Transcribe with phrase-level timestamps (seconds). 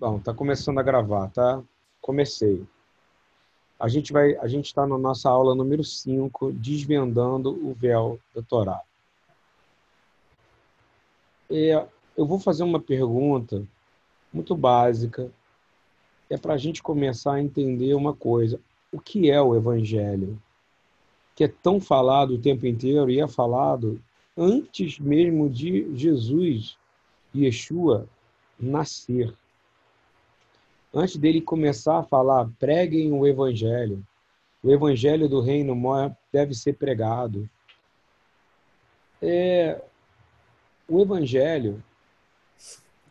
[0.00, 1.62] Bom, tá começando a gravar, tá?
[2.00, 2.66] Comecei.
[3.78, 8.40] A gente vai, a gente está na nossa aula número 5, desvendando o véu da
[8.40, 8.80] Torá.
[11.50, 11.86] É,
[12.16, 13.62] eu vou fazer uma pergunta
[14.32, 15.30] muito básica,
[16.30, 18.58] é para a gente começar a entender uma coisa.
[18.90, 20.40] O que é o Evangelho?
[21.36, 24.00] Que é tão falado o tempo inteiro e é falado
[24.34, 26.78] antes mesmo de Jesus,
[27.34, 28.08] Yeshua,
[28.58, 29.34] nascer
[30.92, 34.04] antes dele começar a falar, preguem o evangelho.
[34.62, 35.74] O evangelho do reino
[36.32, 37.48] deve ser pregado.
[39.22, 39.82] É,
[40.88, 41.82] o evangelho,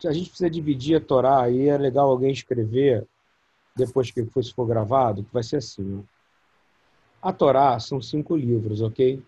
[0.04, 3.06] a gente precisa dividir a Torá, e é legal alguém escrever,
[3.74, 6.06] depois que isso for gravado, que vai ser assim.
[7.22, 9.22] A Torá são cinco livros, ok?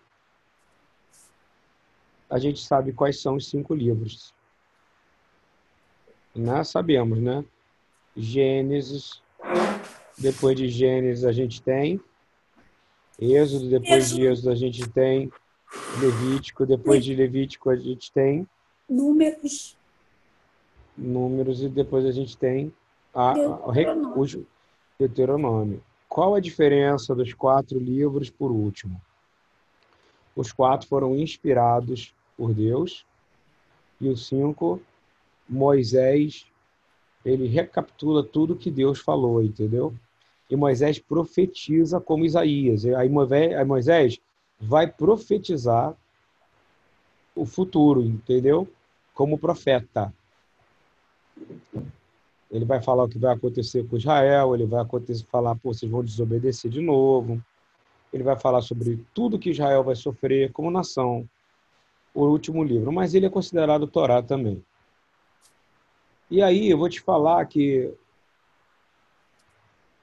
[2.29, 4.33] A gente sabe quais são os cinco livros.
[6.35, 6.63] Né?
[6.63, 7.45] Sabemos, né?
[8.15, 9.21] Gênesis.
[10.17, 11.99] Depois de Gênesis a gente tem
[13.19, 14.19] Êxodo, depois Êxodo.
[14.19, 15.31] de Êxodo a gente tem
[15.99, 18.47] Levítico, depois de Levítico a gente tem
[18.89, 19.75] Números.
[20.97, 22.71] Números e depois a gente tem
[23.13, 24.39] a, Deuteronômio.
[24.39, 24.45] o
[24.99, 25.83] Deuteronômio.
[26.07, 29.01] Qual a diferença dos quatro livros por último?
[30.35, 33.05] Os quatro foram inspirados por Deus
[33.99, 34.81] e os cinco
[35.49, 36.45] Moisés
[37.25, 39.93] ele recapitula tudo que Deus falou, entendeu?
[40.49, 42.85] E Moisés profetiza como Isaías.
[42.85, 44.19] Aí Moisés
[44.59, 45.95] vai profetizar
[47.35, 48.67] o futuro, entendeu?
[49.13, 50.13] Como profeta.
[52.51, 55.91] Ele vai falar o que vai acontecer com Israel, ele vai acontecer, falar, pô, vocês
[55.91, 57.43] vão desobedecer de novo.
[58.11, 61.27] Ele vai falar sobre tudo que Israel vai sofrer como nação.
[62.13, 62.91] O último livro.
[62.91, 64.63] Mas ele é considerado Torá também.
[66.29, 67.93] E aí eu vou te falar que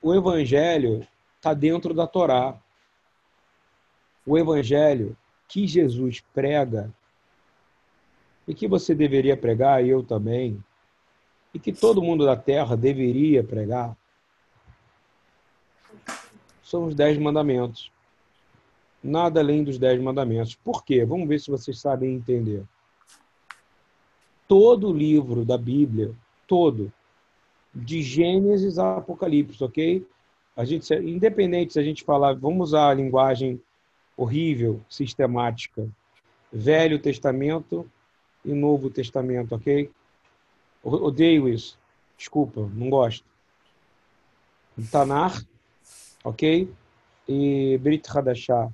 [0.03, 2.57] o evangelho está dentro da Torá.
[4.27, 5.17] O evangelho
[5.49, 6.93] que Jesus prega
[8.47, 10.63] e que você deveria pregar, eu também,
[11.53, 13.97] e que todo mundo da terra deveria pregar,
[16.63, 17.91] são os dez mandamentos.
[19.03, 20.55] Nada além dos dez mandamentos.
[20.55, 21.05] Por quê?
[21.05, 22.65] Vamos ver se vocês sabem entender
[24.51, 26.13] todo o livro da Bíblia,
[26.45, 26.93] todo,
[27.73, 30.05] de Gênesis a Apocalipse, ok?
[30.57, 33.63] A gente, independente se a gente falar, vamos usar a linguagem
[34.17, 35.89] horrível, sistemática,
[36.53, 37.89] Velho Testamento
[38.45, 39.89] e Novo Testamento, ok?
[40.83, 41.79] Odeio isso.
[42.19, 43.25] Desculpa, não gosto.
[44.91, 45.47] Tanar,
[46.25, 46.69] ok?
[47.29, 48.69] E Brit Hadashah,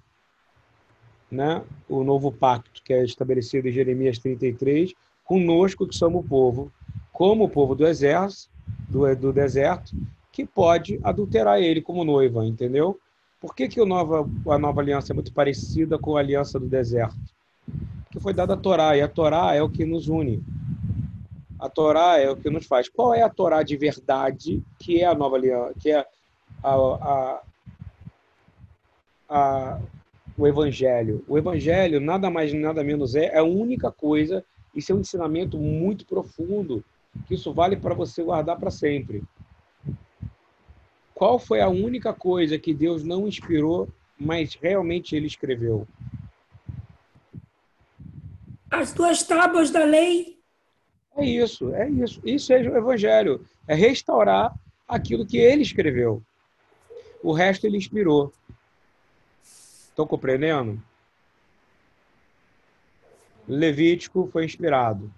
[1.30, 1.62] né?
[1.86, 4.94] O novo pacto que é estabelecido em Jeremias 33
[5.26, 6.72] conosco que somos o povo,
[7.12, 8.50] como o povo do exército,
[8.88, 9.94] do, do deserto,
[10.32, 12.98] que pode adulterar ele como noiva, entendeu?
[13.40, 17.16] Por que, que nova, a nova aliança é muito parecida com a aliança do deserto?
[18.04, 20.42] Porque foi dada a Torá, e a Torá é o que nos une.
[21.58, 22.88] A Torá é o que nos faz.
[22.88, 26.06] Qual é a Torá de verdade que é a nova aliança, que é
[26.62, 27.42] a, a,
[29.28, 29.80] a,
[30.38, 31.24] o Evangelho?
[31.26, 34.44] O Evangelho, nada mais nada menos é, é a única coisa
[34.76, 36.84] isso é um ensinamento muito profundo,
[37.26, 39.24] que isso vale para você guardar para sempre.
[41.14, 43.88] Qual foi a única coisa que Deus não inspirou,
[44.20, 45.88] mas realmente ele escreveu?
[48.70, 50.38] As duas tábuas da lei.
[51.16, 52.20] É isso, é isso.
[52.22, 53.46] Isso é o evangelho.
[53.66, 54.54] É restaurar
[54.86, 56.22] aquilo que ele escreveu.
[57.22, 58.30] O resto ele inspirou.
[59.88, 60.78] Estão compreendendo?
[63.46, 65.12] Levítico foi inspirado.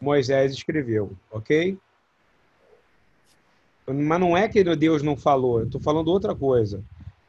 [0.00, 1.78] Moisés escreveu, ok?
[3.86, 6.82] Mas não é que Deus não falou, eu estou falando outra coisa.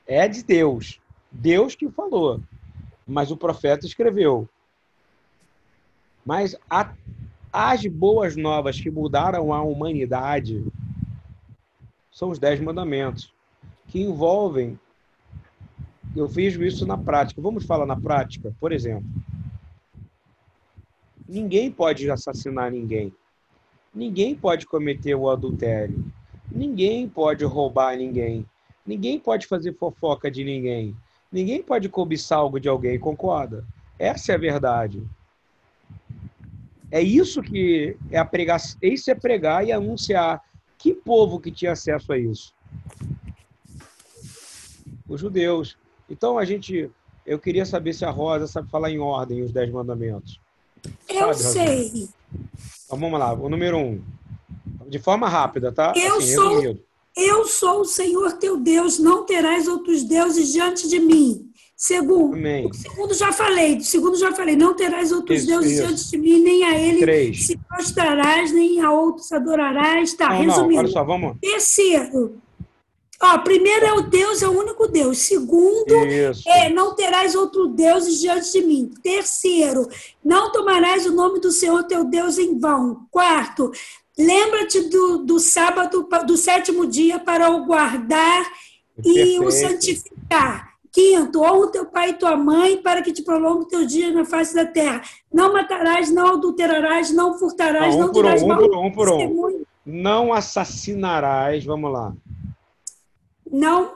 [0.07, 0.99] É de Deus.
[1.31, 2.39] Deus que falou.
[3.05, 4.47] Mas o profeta escreveu.
[6.25, 6.93] Mas a,
[7.51, 10.65] as boas novas que mudaram a humanidade
[12.11, 13.33] são os dez mandamentos,
[13.87, 14.79] que envolvem.
[16.15, 17.41] Eu fiz isso na prática.
[17.41, 19.07] Vamos falar na prática, por exemplo.
[21.27, 23.13] Ninguém pode assassinar ninguém.
[23.93, 26.05] Ninguém pode cometer o adultério.
[26.51, 28.45] Ninguém pode roubar ninguém.
[28.85, 30.95] Ninguém pode fazer fofoca de ninguém.
[31.31, 33.65] Ninguém pode cobiçar algo de alguém, concorda?
[33.97, 35.01] Essa é a verdade.
[36.91, 40.41] É isso que é a pregar, isso é pregar e anunciar.
[40.77, 42.53] Que povo que tinha acesso a isso?
[45.07, 45.77] Os judeus.
[46.09, 46.91] Então a gente,
[47.25, 50.39] eu queria saber se a Rosa sabe falar em ordem os dez mandamentos.
[51.09, 52.09] Eu Sabe, sei.
[52.85, 54.01] Então vamos lá, o número um.
[54.87, 55.93] De forma rápida, tá?
[55.95, 56.79] Eu assim, sou- resumido.
[57.17, 61.49] Eu sou o Senhor teu Deus, não terás outros deuses diante de mim.
[61.77, 62.67] Segundo, Amém.
[62.67, 65.81] o segundo já falei, o segundo já falei, não terás outros Isso, deuses isso.
[65.87, 67.47] diante de mim, nem a ele Três.
[67.47, 70.13] se prostrarás, nem a outros adorarás.
[70.13, 70.79] Tá, Não, não, resumindo.
[70.79, 71.37] olha só, vamos.
[71.41, 72.37] Terceiro,
[73.33, 75.19] ó, primeiro é o Deus, é o único Deus.
[75.19, 76.47] Segundo, Isso.
[76.47, 78.91] é, não terás outros deuses diante de mim.
[79.01, 79.87] Terceiro,
[80.23, 83.07] não tomarás o nome do Senhor teu Deus em vão.
[83.11, 83.71] Quarto,
[84.17, 88.45] lembra-te do, do sábado, do sétimo dia para o guardar
[89.03, 89.51] e o Perfeito.
[89.51, 90.75] santificar.
[90.91, 94.23] Quinto, honra o teu pai e tua mãe para que te prolongue teu dia na
[94.23, 95.01] face da terra.
[95.31, 99.09] Não matarás, não adulterarás, não furtarás, Não, não, um um, dirás um mal um, por
[99.09, 99.65] um.
[99.85, 102.13] Não assassinarás, vamos lá.
[103.55, 103.95] Não,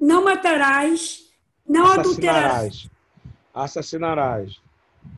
[0.00, 1.24] não matarás,
[1.68, 2.88] não adulterarás.
[3.52, 4.60] Assassinarás.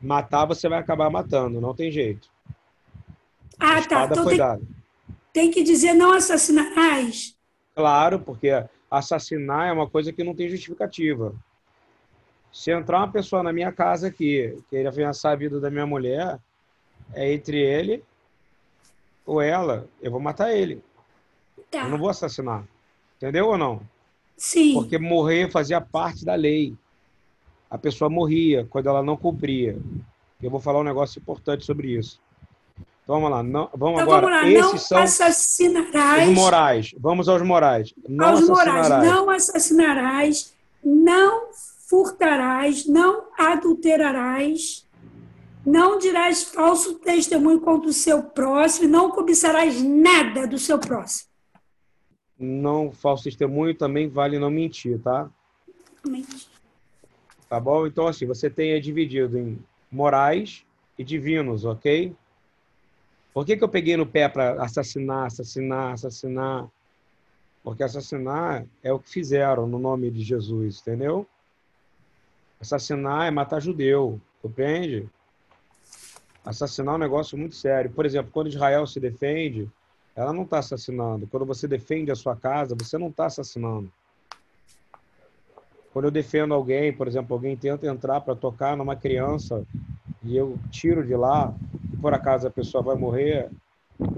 [0.01, 2.27] Matar, você vai acabar matando, não tem jeito.
[3.59, 4.05] A Ah, tá.
[4.05, 4.61] Então foi tem, dada.
[5.31, 7.37] tem que dizer não assassinarás.
[7.75, 8.49] Claro, porque
[8.89, 11.33] assassinar é uma coisa que não tem justificativa.
[12.51, 16.39] Se entrar uma pessoa na minha casa aqui, queira ameaçar a vida da minha mulher,
[17.13, 18.03] é entre ele
[19.25, 20.83] ou ela, eu vou matar ele.
[21.69, 21.83] Tá.
[21.83, 22.63] Eu não vou assassinar.
[23.23, 23.79] Entendeu ou não?
[24.35, 24.73] Sim.
[24.73, 26.75] Porque morrer fazia parte da lei.
[27.71, 29.77] A pessoa morria quando ela não cumpria.
[30.41, 32.19] Eu vou falar um negócio importante sobre isso.
[33.01, 33.41] Então vamos lá.
[33.41, 34.27] Não, vamos Então agora.
[34.27, 34.49] vamos lá.
[34.51, 36.27] Esses Não são assassinarás.
[36.27, 36.95] os morais.
[36.99, 37.93] Vamos aos morais.
[38.09, 38.89] Não aos morais.
[38.89, 40.53] Não assassinarás.
[40.83, 41.47] Não
[41.87, 42.85] furtarás.
[42.85, 44.85] Não adulterarás.
[45.65, 48.89] Não dirás falso testemunho contra o seu próximo.
[48.89, 51.31] Não cobiçarás nada do seu próximo.
[52.43, 55.29] Não falso testemunho também vale não mentir, tá?
[57.47, 57.87] Tá bom?
[57.87, 59.59] Então assim, você tem aí dividido em
[59.91, 60.65] morais
[60.97, 62.15] e divinos, ok?
[63.33, 66.67] Por que, que eu peguei no pé para assassinar, assassinar, assassinar?
[67.63, 71.25] Porque assassinar é o que fizeram no nome de Jesus, entendeu?
[72.59, 75.09] Assassinar é matar judeu, compreende?
[76.45, 77.89] Assassinar é um negócio muito sério.
[77.89, 79.69] Por exemplo, quando Israel se defende,
[80.15, 81.27] ela não está assassinando.
[81.27, 83.91] Quando você defende a sua casa, você não está assassinando.
[85.91, 89.63] Quando eu defendo alguém, por exemplo, alguém tenta entrar para tocar numa criança
[90.23, 91.53] e eu tiro de lá,
[92.01, 93.49] por acaso a pessoa vai morrer,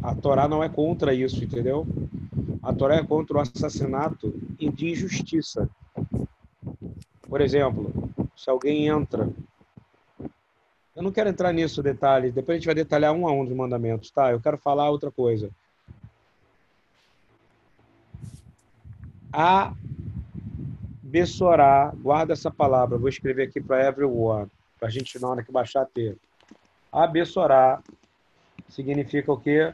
[0.01, 1.85] a Torá não é contra isso, entendeu?
[2.63, 5.69] A Torá é contra o assassinato e de injustiça.
[7.27, 7.91] Por exemplo,
[8.35, 9.29] se alguém entra.
[10.95, 12.31] Eu não quero entrar nisso, detalhe.
[12.31, 14.31] Depois a gente vai detalhar um a um dos mandamentos, tá?
[14.31, 15.51] Eu quero falar outra coisa.
[19.37, 19.73] A
[21.03, 24.49] Bessorá, guarda essa palavra, vou escrever aqui para everyone,
[24.79, 26.17] para a gente na hora que baixar a ter.
[26.89, 27.83] Abessorá
[28.69, 29.73] significa o quê?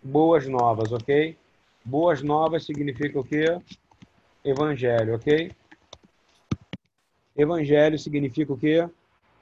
[0.00, 1.36] Boas novas, ok?
[1.84, 3.60] Boas novas significa o quê?
[4.44, 5.50] Evangelho, ok?
[7.36, 8.88] Evangelho significa o quê?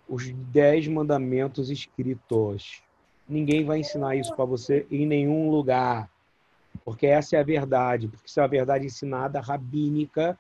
[0.09, 2.83] Os dez mandamentos escritos.
[3.29, 6.12] Ninguém vai ensinar isso para você em nenhum lugar.
[6.85, 8.09] Porque essa é a verdade.
[8.09, 10.39] Porque isso é a verdade ensinada rabínica.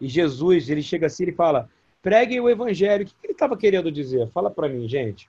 [0.00, 1.68] E Jesus, ele chega assim e fala:
[2.02, 3.04] preguem o evangelho.
[3.04, 4.28] O que ele estava querendo dizer?
[4.30, 5.28] Fala para mim, gente.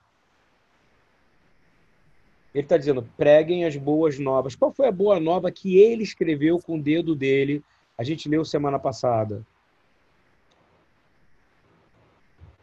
[2.54, 4.56] Ele está dizendo: preguem as boas novas.
[4.56, 7.64] Qual foi a boa nova que ele escreveu com o dedo dele?
[7.97, 9.45] A gente leu semana passada.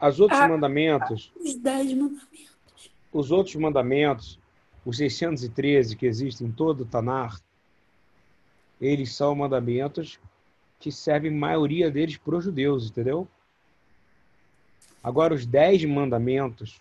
[0.01, 0.49] Os outros Ah.
[0.49, 2.91] mandamentos, Os dez mandamentos.
[3.13, 4.39] os outros mandamentos,
[4.85, 7.41] os 613 que existem em todo o Tanar,
[8.81, 10.19] eles são mandamentos
[10.79, 13.27] que servem maioria deles para os judeus, entendeu?
[15.03, 16.81] Agora, os dez mandamentos,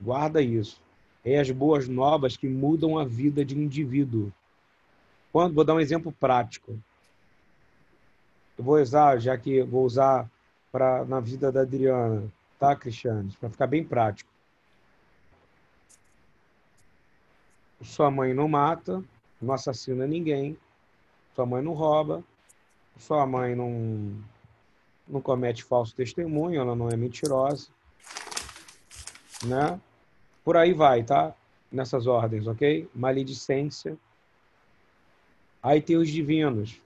[0.00, 0.80] guarda isso,
[1.24, 4.32] é as boas novas que mudam a vida de um indivíduo.
[5.32, 6.78] Quando, vou dar um exemplo prático.
[8.56, 10.28] Eu vou usar, já que vou usar
[10.72, 12.26] para na vida da Adriana,
[12.58, 13.30] tá, Cristiane?
[13.38, 14.30] Para ficar bem prático.
[17.82, 19.02] Sua mãe não mata,
[19.40, 20.56] não assassina ninguém,
[21.38, 22.24] sua mãe não rouba,
[22.98, 24.12] sua mãe não,
[25.06, 27.68] não comete falso testemunho, ela não é mentirosa,
[29.44, 29.78] né?
[30.44, 31.32] Por aí vai, tá?
[31.70, 32.88] Nessas ordens, ok?
[32.92, 33.96] Maledicência.
[35.62, 36.80] Aí tem os divinos.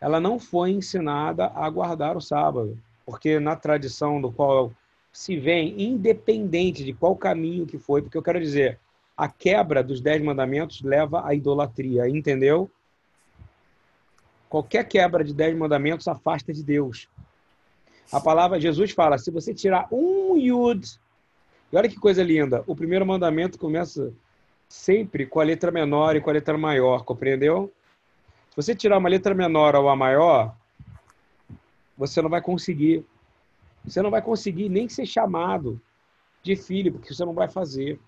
[0.00, 4.72] Ela não foi ensinada a guardar o sábado, porque na tradição do qual
[5.12, 8.80] se vem, independente de qual caminho que foi, porque eu quero dizer,
[9.14, 12.70] a quebra dos dez mandamentos leva à idolatria, entendeu?
[14.48, 17.08] Qualquer quebra de dez mandamentos afasta de Deus.
[18.12, 20.98] A palavra Jesus fala: se você tirar um yud,
[21.72, 24.12] e olha que coisa linda, o primeiro mandamento começa
[24.68, 27.72] sempre com a letra menor e com a letra maior, compreendeu?
[28.50, 30.54] Se você tirar uma letra menor ou a maior,
[31.96, 33.04] você não vai conseguir.
[33.84, 35.80] Você não vai conseguir nem ser chamado
[36.42, 38.00] de filho, porque você não vai fazer.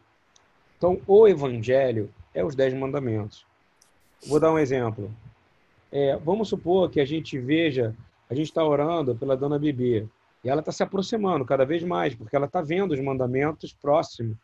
[0.77, 3.45] Então, o evangelho é os dez mandamentos.
[4.27, 5.13] Vou dar um exemplo.
[5.91, 7.95] É, vamos supor que a gente veja,
[8.29, 10.07] a gente está orando pela dona Bebê,
[10.45, 14.37] e ela está se aproximando cada vez mais, porque ela está vendo os mandamentos próximos.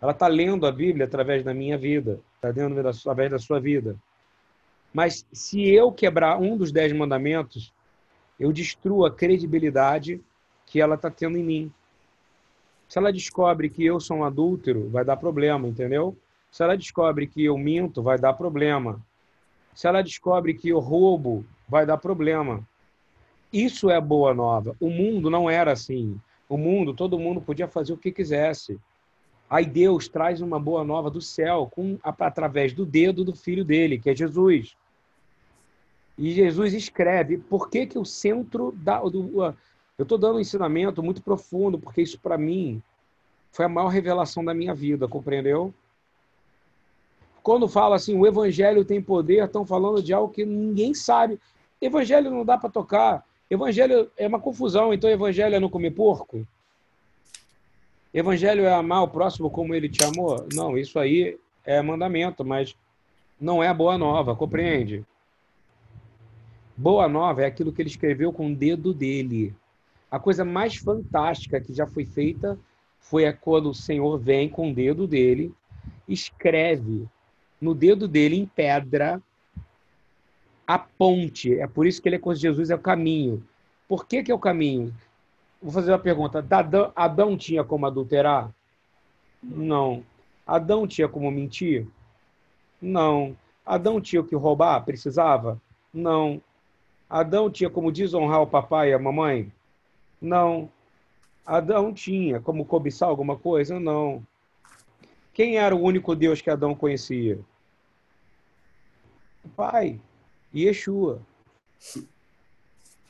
[0.00, 3.96] Ela está lendo a Bíblia através da minha vida, está lendo através da sua vida.
[4.92, 7.72] Mas se eu quebrar um dos dez mandamentos,
[8.38, 10.20] eu destruo a credibilidade
[10.66, 11.72] que ela está tendo em mim.
[12.88, 16.16] Se ela descobre que eu sou um adúltero, vai dar problema, entendeu?
[16.50, 19.00] Se ela descobre que eu minto, vai dar problema.
[19.74, 22.66] Se ela descobre que eu roubo, vai dar problema.
[23.52, 24.76] Isso é boa nova.
[24.80, 26.20] O mundo não era assim.
[26.48, 28.78] O mundo, todo mundo podia fazer o que quisesse.
[29.48, 33.98] Aí Deus traz uma boa nova do céu com, através do dedo do filho dele,
[33.98, 34.76] que é Jesus.
[36.16, 39.00] E Jesus escreve por que, que o centro da.
[39.00, 39.54] Do,
[39.98, 42.82] eu estou dando um ensinamento muito profundo, porque isso, para mim,
[43.50, 45.72] foi a maior revelação da minha vida, compreendeu?
[47.42, 51.40] Quando fala assim, o evangelho tem poder, estão falando de algo que ninguém sabe.
[51.80, 53.24] Evangelho não dá para tocar.
[53.50, 56.46] Evangelho é uma confusão, então evangelho é não comer porco?
[58.14, 60.46] Evangelho é amar o próximo como ele te amou?
[60.54, 62.76] Não, isso aí é mandamento, mas
[63.40, 65.04] não é a boa nova, compreende?
[66.76, 69.54] Boa nova é aquilo que ele escreveu com o dedo dele.
[70.10, 72.58] A coisa mais fantástica que já foi feita
[73.00, 75.52] foi quando o Senhor vem com o dedo dele,
[76.08, 77.08] escreve
[77.62, 79.22] no dedo dele em pedra
[80.66, 81.56] a ponte.
[81.60, 83.46] É por isso que ele é com Jesus é o caminho.
[83.86, 84.92] Por que, que é o caminho?
[85.62, 86.44] Vou fazer uma pergunta.
[86.50, 88.52] Adão, Adão tinha como adulterar?
[89.40, 90.02] Não.
[90.44, 91.86] Adão tinha como mentir?
[92.80, 93.36] Não.
[93.64, 94.84] Adão tinha que roubar?
[94.84, 95.60] Precisava?
[95.94, 96.42] Não.
[97.08, 99.52] Adão tinha como desonrar o papai e a mamãe?
[100.20, 100.68] Não.
[101.46, 103.78] Adão tinha como cobiçar alguma coisa?
[103.78, 104.20] Não.
[105.32, 107.38] Quem era o único Deus que Adão conhecia?
[109.50, 110.00] Pai.
[110.54, 111.20] Yeshua.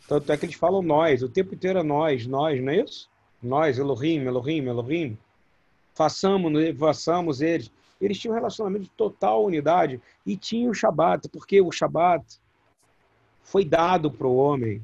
[0.08, 3.08] Tanto é que eles falam nós, o tempo inteiro é nós, nós, não é isso?
[3.42, 5.18] Nós, Elohim, Elohim, Elohim.
[5.94, 7.70] Façamos, façamos eles.
[8.00, 12.40] Eles tinham um relacionamento de total unidade e tinham o Shabat, porque o Shabat
[13.42, 14.82] foi dado para o homem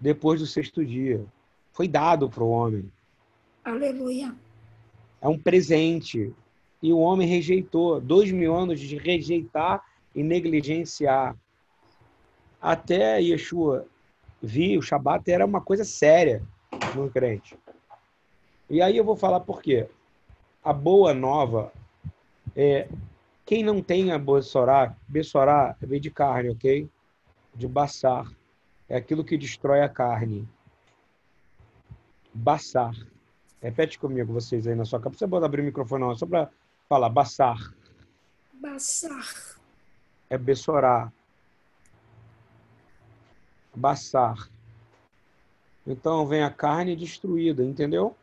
[0.00, 1.24] depois do sexto dia.
[1.72, 2.90] Foi dado para o homem.
[3.64, 4.34] Aleluia.
[5.20, 6.32] É um presente.
[6.82, 8.00] E o homem rejeitou.
[8.00, 9.84] Dois mil anos de rejeitar
[10.18, 11.36] e negligenciar.
[12.60, 13.86] Até Yeshua
[14.42, 16.42] vir, o Shabat era uma coisa séria
[16.94, 17.56] no crente.
[18.68, 19.88] E aí eu vou falar por quê.
[20.62, 21.72] A boa nova
[22.56, 22.88] é
[23.46, 26.88] quem não tem a Bessorá, Bessorá vem de carne, ok?
[27.54, 28.30] de Bassar.
[28.88, 30.48] É aquilo que destrói a carne.
[32.32, 32.94] Bassar.
[33.60, 35.20] Repete comigo, vocês aí na sua cabeça.
[35.20, 36.48] Você pode abrir o microfone, não, só para
[36.88, 37.08] falar.
[37.08, 37.74] Bassar.
[38.54, 39.58] Bassar.
[40.30, 41.12] É Bessorá.
[43.74, 44.48] Bassar.
[45.86, 48.14] Então vem a carne destruída, entendeu?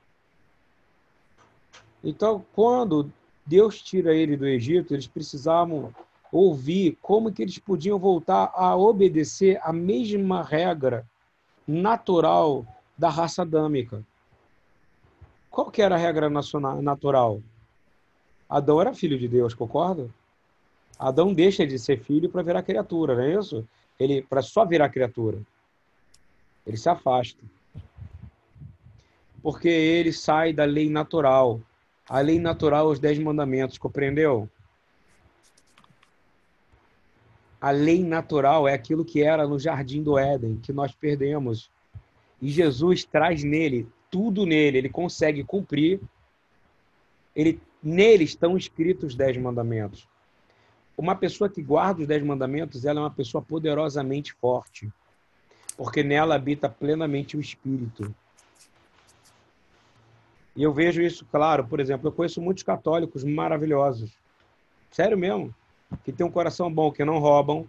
[2.03, 3.11] Então, quando
[3.45, 5.93] Deus tira ele do Egito, eles precisavam
[6.31, 11.07] ouvir como que eles podiam voltar a obedecer a mesma regra
[11.67, 14.05] natural da raça adâmica.
[15.49, 17.41] Qual que era a regra natural?
[18.47, 20.07] Adão era filho de Deus, concorda?
[20.97, 23.67] Adão deixa de ser filho para virar criatura, não é isso?
[23.99, 25.39] Ele para só virar criatura.
[26.65, 27.41] Ele se afasta.
[29.41, 31.61] Porque ele sai da lei natural.
[32.09, 34.49] A lei natural, os dez mandamentos, compreendeu?
[37.59, 41.69] A lei natural é aquilo que era no jardim do Éden, que nós perdemos.
[42.41, 45.99] E Jesus traz nele, tudo nele, ele consegue cumprir.
[47.35, 50.07] Ele, nele estão escritos os dez mandamentos.
[50.97, 54.91] Uma pessoa que guarda os dez mandamentos, ela é uma pessoa poderosamente forte,
[55.75, 58.13] porque nela habita plenamente o Espírito.
[60.55, 64.11] E eu vejo isso claro, por exemplo, eu conheço muitos católicos maravilhosos.
[64.89, 65.53] Sério mesmo
[66.03, 67.67] que têm um coração bom, que não roubam,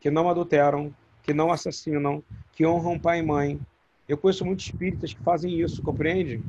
[0.00, 3.60] que não adulteram, que não assassinam, que honram pai e mãe.
[4.08, 6.42] Eu conheço muitos espíritas que fazem isso, compreende?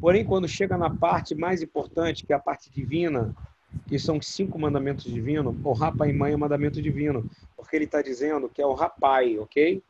[0.00, 3.34] Porém, quando chega na parte mais importante, que é a parte divina,
[3.86, 8.02] que são cinco mandamentos divinos, honrar pai e mãe é mandamento divino, porque ele está
[8.02, 9.82] dizendo que é honrar pai, ok?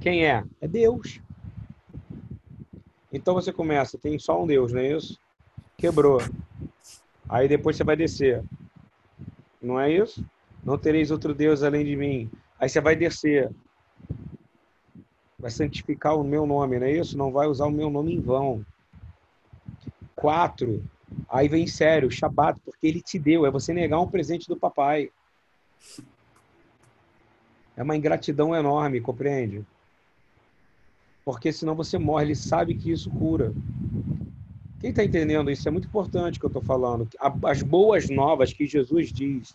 [0.00, 0.44] Quem é?
[0.60, 1.20] É Deus.
[3.12, 5.18] Então você começa, tem só um Deus, não é isso?
[5.76, 6.20] Quebrou.
[7.28, 8.44] Aí depois você vai descer.
[9.60, 10.24] Não é isso?
[10.62, 12.30] Não tereis outro Deus além de mim.
[12.58, 13.50] Aí você vai descer.
[15.38, 17.16] Vai santificar o meu nome, não é isso?
[17.16, 18.64] Não vai usar o meu nome em vão.
[20.14, 20.82] Quatro.
[21.28, 23.44] Aí vem sério, Shabat, porque ele te deu.
[23.44, 25.10] É você negar um presente do papai.
[27.76, 29.64] É uma ingratidão enorme, compreende?
[31.24, 32.24] Porque senão você morre.
[32.24, 33.52] Ele sabe que isso cura.
[34.80, 35.68] Quem está entendendo isso?
[35.68, 37.06] É muito importante que eu estou falando.
[37.44, 39.54] As boas novas que Jesus diz.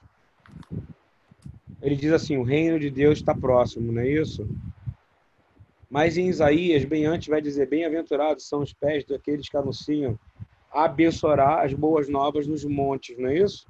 [1.82, 4.48] Ele diz assim: o reino de Deus está próximo, não é isso?
[5.90, 10.20] Mas em Isaías, bem antes, vai dizer: bem-aventurados são os pés daqueles que anunciam
[10.74, 13.68] abençoará as boas novas nos montes, não é isso?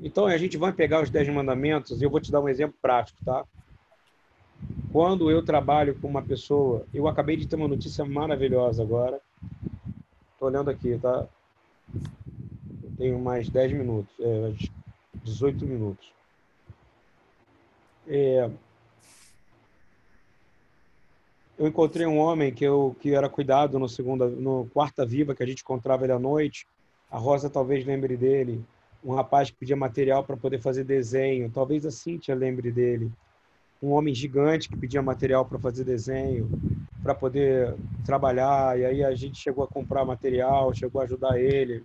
[0.00, 2.76] Então a gente vai pegar os dez mandamentos e eu vou te dar um exemplo
[2.80, 3.44] prático, tá?
[4.92, 9.20] Quando eu trabalho com uma pessoa, eu acabei de ter uma notícia maravilhosa agora.
[10.32, 11.26] Estou olhando aqui, tá?
[11.94, 14.52] Eu tenho mais 10 minutos, é,
[15.22, 16.12] 18 minutos.
[18.06, 18.50] É,
[21.62, 25.44] eu encontrei um homem que eu que era cuidado no segunda, no quarta viva que
[25.44, 26.66] a gente encontrava ele à noite.
[27.08, 28.64] A Rosa talvez lembre dele.
[29.04, 31.48] Um rapaz que pedia material para poder fazer desenho.
[31.50, 33.12] Talvez a Cíntia lembre dele
[33.80, 36.50] um homem gigante que pedia material para fazer desenho,
[37.00, 41.84] para poder trabalhar, e aí a gente chegou a comprar material, chegou a ajudar ele.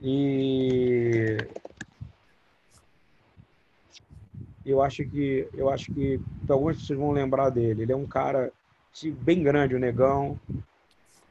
[0.00, 1.38] E
[4.64, 7.82] eu acho que eu acho que algumas pessoas vão lembrar dele.
[7.82, 8.52] Ele é um cara
[9.20, 10.38] bem grande, o negão.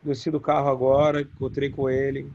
[0.04, 2.32] Desci do carro agora, encontrei com ele.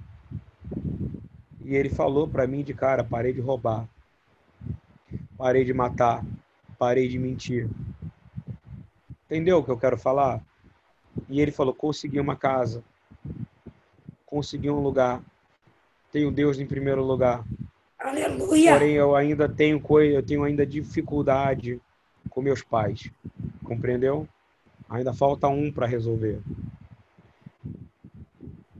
[1.64, 3.88] E ele falou para mim de cara, parei de roubar.
[5.36, 6.24] Parei de matar.
[6.78, 7.68] Parei de mentir.
[9.24, 10.40] Entendeu o que eu quero falar?
[11.28, 12.84] E ele falou: consegui uma casa.
[14.24, 15.20] Consegui um lugar.
[16.12, 17.44] Tenho Deus em primeiro lugar.
[18.06, 18.70] Aleluia.
[18.70, 21.80] Porém, eu ainda tenho coisa, eu tenho ainda dificuldade
[22.30, 23.10] com meus pais.
[23.64, 24.28] Compreendeu?
[24.88, 26.40] Ainda falta um para resolver.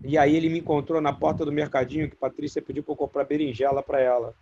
[0.05, 3.25] E aí ele me encontrou na porta do mercadinho que Patrícia pediu para eu comprar
[3.25, 4.33] berinjela para ela.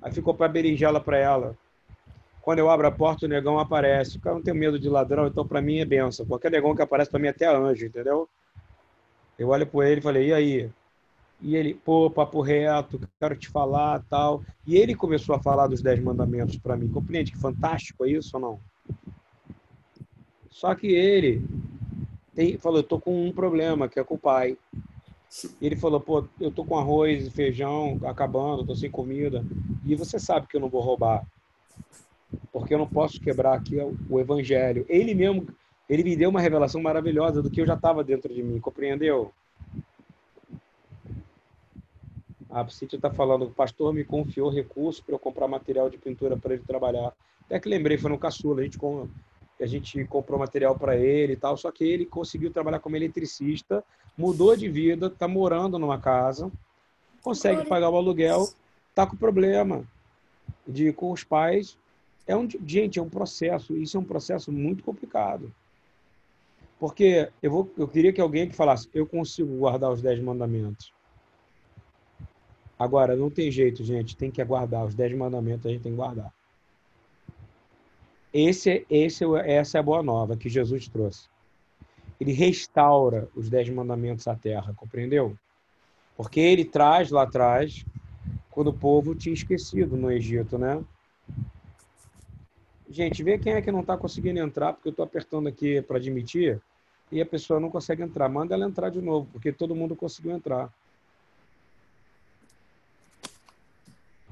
[0.00, 1.54] Aí ficou para berinjela para ela.
[2.40, 4.16] Quando eu abro a porta, o negão aparece.
[4.16, 6.24] O cara não tem medo de ladrão, então para mim é benção.
[6.24, 8.26] Qualquer negão que aparece para mim é até anjo, entendeu?
[9.38, 10.70] Eu olho para ele e falei, e aí?
[11.42, 14.42] E ele, pô, papo reto, quero te falar, tal.
[14.66, 16.88] E ele começou a falar dos dez mandamentos para mim.
[16.88, 18.60] Compreende que fantástico é isso ou não?
[20.48, 21.44] Só que ele
[22.34, 24.56] tem, falou, eu tô com um problema, que é com o pai.
[25.60, 29.44] Ele falou, pô, eu tô com arroz e feijão acabando, tô sem comida.
[29.84, 31.26] E você sabe que eu não vou roubar
[32.52, 33.76] porque eu não posso quebrar aqui
[34.08, 34.84] o evangelho.
[34.88, 35.46] Ele mesmo,
[35.88, 39.32] ele me deu uma revelação maravilhosa do que eu já estava dentro de mim, compreendeu?
[42.52, 46.36] A Cíntia está falando, o pastor me confiou recurso para eu comprar material de pintura
[46.36, 47.12] para ele trabalhar.
[47.46, 48.78] Até que lembrei, foi no caçula, a gente,
[49.60, 53.82] a gente comprou material para ele e tal, só que ele conseguiu trabalhar como eletricista,
[54.16, 56.52] mudou de vida, está morando numa casa,
[57.22, 58.46] consegue pagar o aluguel,
[58.90, 59.84] está com problema
[60.68, 61.78] de com os pais
[62.26, 65.52] é um, gente, é um processo, isso é um processo muito complicado.
[66.78, 70.92] Porque eu, vou, eu queria que alguém que falasse, eu consigo guardar os dez mandamentos.
[72.78, 74.84] Agora, não tem jeito, gente, tem que aguardar.
[74.84, 76.32] Os dez mandamentos a gente tem que guardar.
[78.32, 81.28] Esse, esse, essa é a boa nova que Jesus trouxe.
[82.18, 85.36] Ele restaura os dez mandamentos à terra, compreendeu?
[86.16, 87.84] Porque ele traz lá atrás,
[88.50, 90.82] quando o povo tinha esquecido no Egito, né?
[92.88, 95.96] Gente, vê quem é que não está conseguindo entrar, porque eu estou apertando aqui para
[95.96, 96.60] admitir
[97.10, 98.28] e a pessoa não consegue entrar.
[98.28, 100.72] Manda ela entrar de novo, porque todo mundo conseguiu entrar.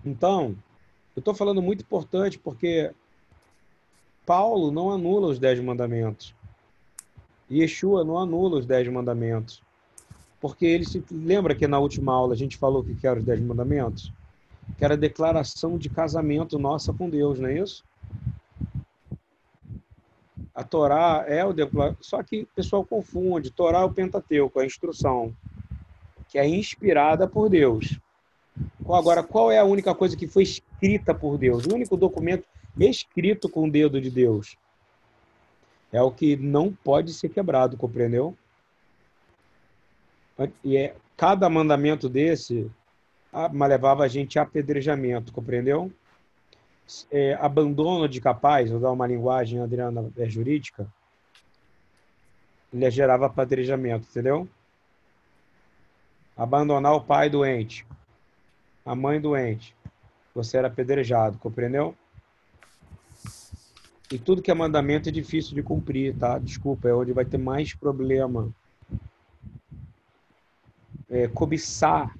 [0.05, 0.57] Então,
[1.15, 2.93] eu estou falando muito importante porque
[4.25, 6.35] Paulo não anula os dez mandamentos.
[7.51, 9.63] Yeshua não anula os dez mandamentos.
[10.41, 13.41] Porque ele se lembra que na última aula a gente falou que eram os dez
[13.41, 14.13] mandamentos?
[14.79, 17.85] Que era a declaração de casamento nossa com Deus, não é isso?
[20.55, 21.55] A Torá é o
[22.01, 23.51] só que o pessoal confunde.
[23.51, 25.35] Torá é o Pentateuco, a instrução,
[26.29, 27.99] que é inspirada por Deus.
[28.95, 31.67] Agora, qual é a única coisa que foi escrita por Deus?
[31.67, 32.45] O único documento
[32.79, 34.57] escrito com o dedo de Deus
[35.93, 38.37] é o que não pode ser quebrado, compreendeu?
[40.65, 42.71] E é, cada mandamento desse
[43.53, 45.93] levava a gente a apedrejamento, compreendeu?
[47.11, 50.87] é, abandono de capaz, vou dar uma linguagem, Adriana, é, jurídica,
[52.73, 54.49] Ele gerava apedrejamento, entendeu?
[56.37, 57.87] Abandonar o pai doente,
[58.91, 59.73] a mãe doente,
[60.35, 61.95] você era apedrejado, compreendeu?
[64.11, 66.41] E tudo que é mandamento é difícil de cumprir, tá?
[66.41, 68.53] Desculpa, é onde vai ter mais problema.
[71.09, 72.19] É, cobiçar.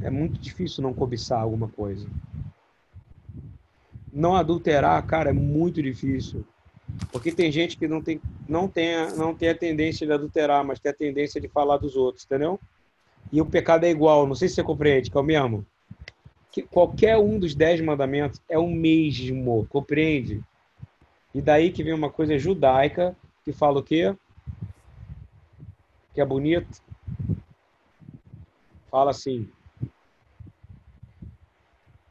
[0.00, 2.08] É muito difícil não cobiçar alguma coisa.
[4.10, 6.42] Não adulterar, cara, é muito difícil.
[7.10, 10.80] Porque tem gente que não tem, não tem, não tem a tendência de adulterar, mas
[10.80, 12.58] tem a tendência de falar dos outros, entendeu?
[13.30, 15.66] E o pecado é igual, não sei se você compreende, que é o mesmo.
[16.52, 20.44] Que qualquer um dos dez mandamentos é o mesmo, compreende?
[21.34, 24.14] E daí que vem uma coisa judaica que fala o quê?
[26.14, 26.82] Que é bonito.
[28.90, 29.50] Fala assim: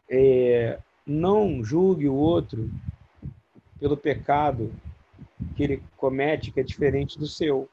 [0.10, 2.69] é, não julgue o outro
[3.80, 4.73] pelo pecado
[5.56, 7.69] que ele comete que é diferente do seu.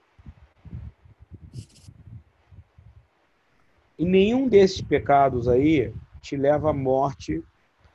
[3.99, 7.43] E nenhum desses pecados aí te leva à morte.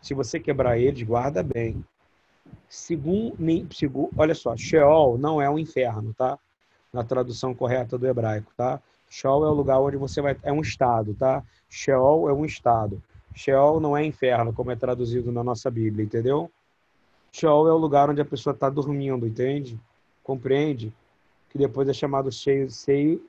[0.01, 1.83] Se você quebrar eles, guarda bem.
[2.69, 3.37] Segundo,
[3.73, 6.37] segundo, olha só, Sheol não é um inferno, tá?
[6.91, 8.81] Na tradução correta do hebraico, tá?
[9.09, 10.35] Sheol é o lugar onde você vai.
[10.41, 11.43] É um estado, tá?
[11.69, 13.01] Sheol é um estado.
[13.35, 16.51] Sheol não é inferno, como é traduzido na nossa Bíblia, entendeu?
[17.31, 19.79] Sheol é o lugar onde a pessoa está dormindo, entende?
[20.23, 20.93] Compreende?
[21.49, 23.23] Que depois é chamado seio, seio,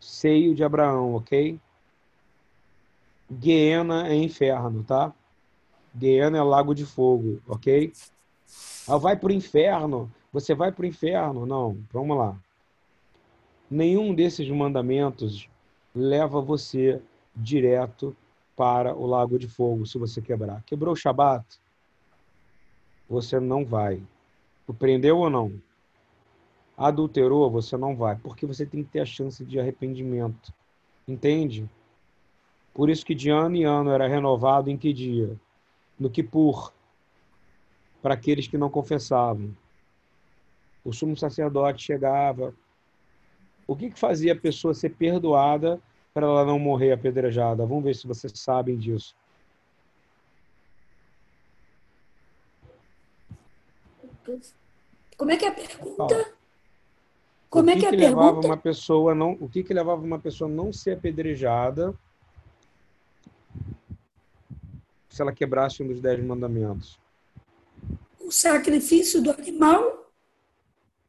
[0.00, 1.58] seio de Abraão, ok?
[3.30, 5.12] Guiena é inferno, tá?
[5.94, 7.92] Guiena é lago de fogo, ok?
[8.88, 10.12] Ah, vai para o inferno.
[10.32, 11.46] Você vai para o inferno.
[11.46, 12.38] Não, vamos lá.
[13.70, 15.48] Nenhum desses mandamentos
[15.94, 17.02] leva você
[17.34, 18.16] direto
[18.54, 20.62] para o lago de fogo se você quebrar.
[20.64, 21.44] Quebrou o Shabat?
[23.08, 24.02] Você não vai.
[24.66, 25.52] Compreendeu ou não?
[26.76, 27.50] Adulterou?
[27.50, 28.16] Você não vai.
[28.16, 30.52] Porque você tem que ter a chance de arrependimento.
[31.08, 31.68] Entende?
[32.76, 35.34] Por isso que de ano em ano era renovado em que dia?
[35.98, 36.74] No Kippur
[38.02, 39.56] para aqueles que não confessavam.
[40.84, 42.54] O sumo sacerdote chegava.
[43.66, 45.80] O que, que fazia a pessoa ser perdoada
[46.12, 47.64] para ela não morrer apedrejada?
[47.64, 49.16] Vamos ver se vocês sabem disso.
[55.16, 56.34] Como é que é a pergunta?
[57.48, 58.48] Como é que, que, é que a levava pergunta?
[58.48, 61.98] uma pessoa não, o que que levava uma pessoa não ser apedrejada
[65.16, 66.98] se ela quebrasse um dos dez mandamentos?
[68.20, 70.12] O sacrifício do animal?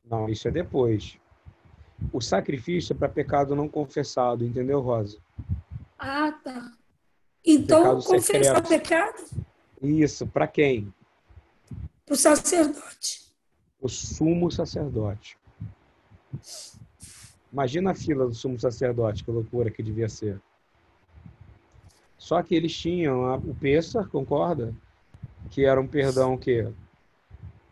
[0.09, 1.17] Não, isso é depois.
[2.13, 5.17] O sacrifício é para pecado não confessado, entendeu, Rosa?
[5.97, 6.71] Ah, tá.
[7.43, 8.69] Então, Pecado confessar secreto.
[8.69, 9.23] pecado
[9.81, 10.93] Isso, para quem?
[12.05, 13.27] para o sacerdote.
[13.81, 15.37] O sumo sacerdote.
[17.51, 20.41] Imagina a fila do sumo sacerdote, que loucura que devia ser.
[22.17, 24.73] Só que eles tinham a- o Pessar, concorda?
[25.51, 26.67] Que era um perdão que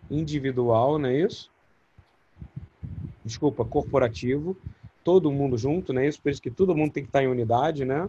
[0.10, 1.52] individual, não é isso?
[3.24, 4.56] Desculpa, corporativo.
[5.04, 6.22] Todo mundo junto, não é isso?
[6.22, 8.08] Por isso que todo mundo tem que estar em unidade, né?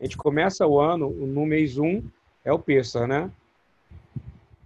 [0.00, 2.02] A gente começa o ano, no mês 1
[2.44, 3.30] é o Pessar, né?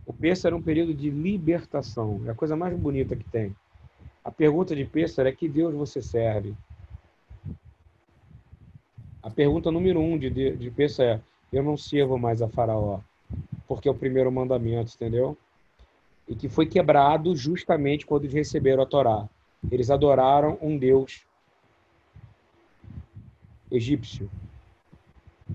[0.04, 2.22] O Pessar é um período de libertação.
[2.26, 3.54] É a coisa mais bonita que tem.
[4.24, 6.54] A pergunta de Pessar é que Deus você serve?
[9.26, 11.20] A pergunta número um de, de, de Pessar é:
[11.52, 13.00] eu não sirvo mais a Faraó,
[13.66, 15.36] porque é o primeiro mandamento, entendeu?
[16.28, 19.28] E que foi quebrado justamente quando eles receberam a Torá.
[19.68, 21.26] Eles adoraram um Deus
[23.68, 24.30] egípcio.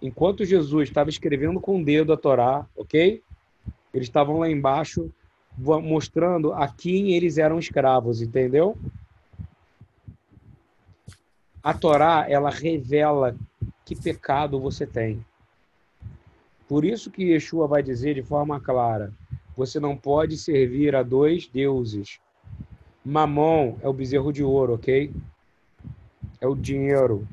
[0.02, 3.24] Enquanto Jesus estava escrevendo com o dedo a Torá, ok?
[3.94, 5.10] Eles estavam lá embaixo
[5.58, 8.78] mostrando a quem eles eram escravos, entendeu?
[11.64, 13.36] A Torá, ela revela
[13.86, 15.24] que pecado você tem.
[16.68, 19.14] Por isso que Yeshua vai dizer de forma clara:
[19.56, 22.20] você não pode servir a dois deuses.
[23.04, 25.14] Mamon é o bezerro de ouro, ok?
[26.40, 27.28] É o dinheiro,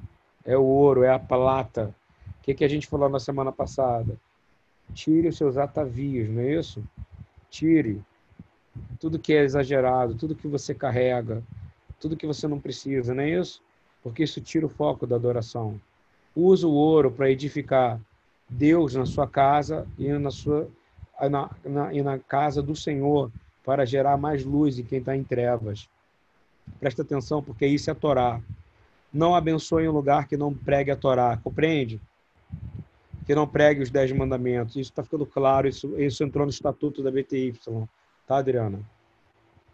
[0.44, 1.94] é o ouro, é a prata.
[2.40, 4.18] O que, que a gente falou na semana passada?
[4.92, 6.82] Tire os seus atavios, não é isso?
[7.50, 8.02] Tire
[8.98, 11.42] tudo que é exagerado, tudo que você carrega,
[12.00, 13.62] tudo que você não precisa, não é isso?
[14.02, 15.80] Porque isso tira o foco da adoração.
[16.34, 18.00] Usa o ouro para edificar
[18.48, 20.68] Deus na sua casa e na sua
[21.28, 23.30] na, na, e na casa do Senhor
[23.64, 25.88] para gerar mais luz em quem está em trevas.
[26.78, 28.40] Presta atenção, porque isso é Torá.
[29.12, 32.00] Não abençoe um lugar que não pregue a Torá, compreende?
[33.26, 34.76] Que não pregue os dez mandamentos.
[34.76, 37.58] Isso está ficando claro, isso, isso entrou no estatuto da BTY,
[38.26, 38.80] tá, Adriana?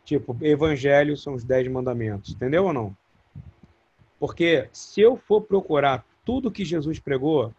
[0.04, 2.96] Tipo, evangelho são os dez mandamentos, entendeu ou não?
[4.24, 7.52] Porque se eu for procurar tudo que Jesus pregou,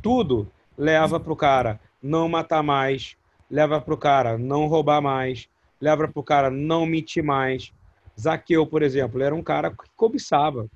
[0.00, 3.18] tudo leva para o cara não matar mais,
[3.50, 5.46] leva para o cara não roubar mais,
[5.78, 7.70] leva para o cara não mentir mais.
[8.18, 10.70] Zaqueu, por exemplo, era um cara que cobiçava.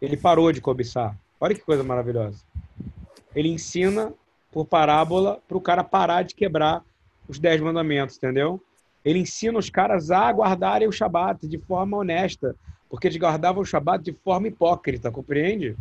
[0.00, 1.14] Ele parou de cobiçar.
[1.38, 2.42] Olha que coisa maravilhosa.
[3.36, 4.10] Ele ensina
[4.50, 6.82] por parábola para o cara parar de quebrar
[7.28, 8.58] os dez mandamentos, entendeu?
[9.04, 12.56] Ele ensina os caras a guardarem o Shabat de forma honesta,
[12.94, 15.76] porque eles guardavam o Shabat de forma hipócrita, compreende?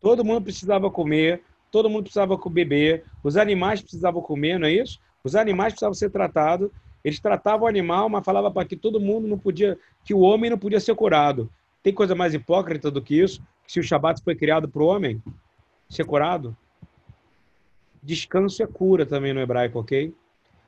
[0.00, 4.98] Todo mundo precisava comer, todo mundo precisava beber, os animais precisavam comer, não é isso?
[5.22, 6.70] Os animais precisavam ser tratados.
[7.04, 10.48] Eles tratavam o animal, mas falavam para que todo mundo não podia, que o homem
[10.48, 11.50] não podia ser curado.
[11.82, 13.42] Tem coisa mais hipócrita do que isso?
[13.66, 15.22] Que se o Shabat foi criado para o homem
[15.86, 16.56] ser curado?
[18.02, 20.14] Descanso é cura também no hebraico, ok?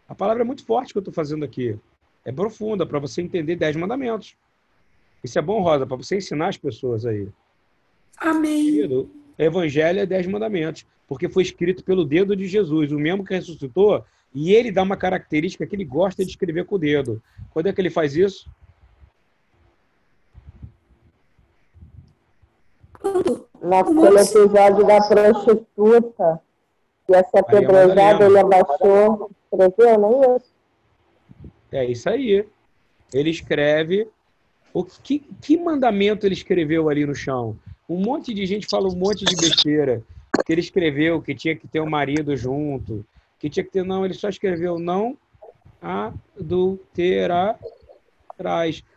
[0.07, 1.79] A palavra é muito forte que eu estou fazendo aqui.
[2.25, 4.37] É profunda para você entender dez mandamentos.
[5.23, 7.29] Isso é bom, Rosa, para você ensinar as pessoas aí.
[8.17, 8.65] Amém.
[8.65, 13.35] Querido, Evangelho é dez mandamentos, porque foi escrito pelo dedo de Jesus, o mesmo que
[13.35, 14.05] ressuscitou,
[14.35, 17.23] e ele dá uma característica que ele gosta de escrever com o dedo.
[17.51, 18.51] Quando é que ele faz isso?
[23.63, 26.41] Naquele episódio da prostituta,
[27.07, 30.58] que ia ser apedrejada, ele abaixou, escreveu, não é isso?
[31.73, 32.47] É isso aí.
[33.13, 34.09] Ele escreve.
[34.73, 37.59] O que, que mandamento ele escreveu ali no chão?
[37.89, 40.03] Um monte de gente fala um monte de besteira.
[40.45, 43.05] Que ele escreveu que tinha que ter um marido junto,
[43.39, 43.85] que tinha que ter.
[43.85, 45.17] Não, ele só escreveu não
[45.81, 47.59] adulterarás.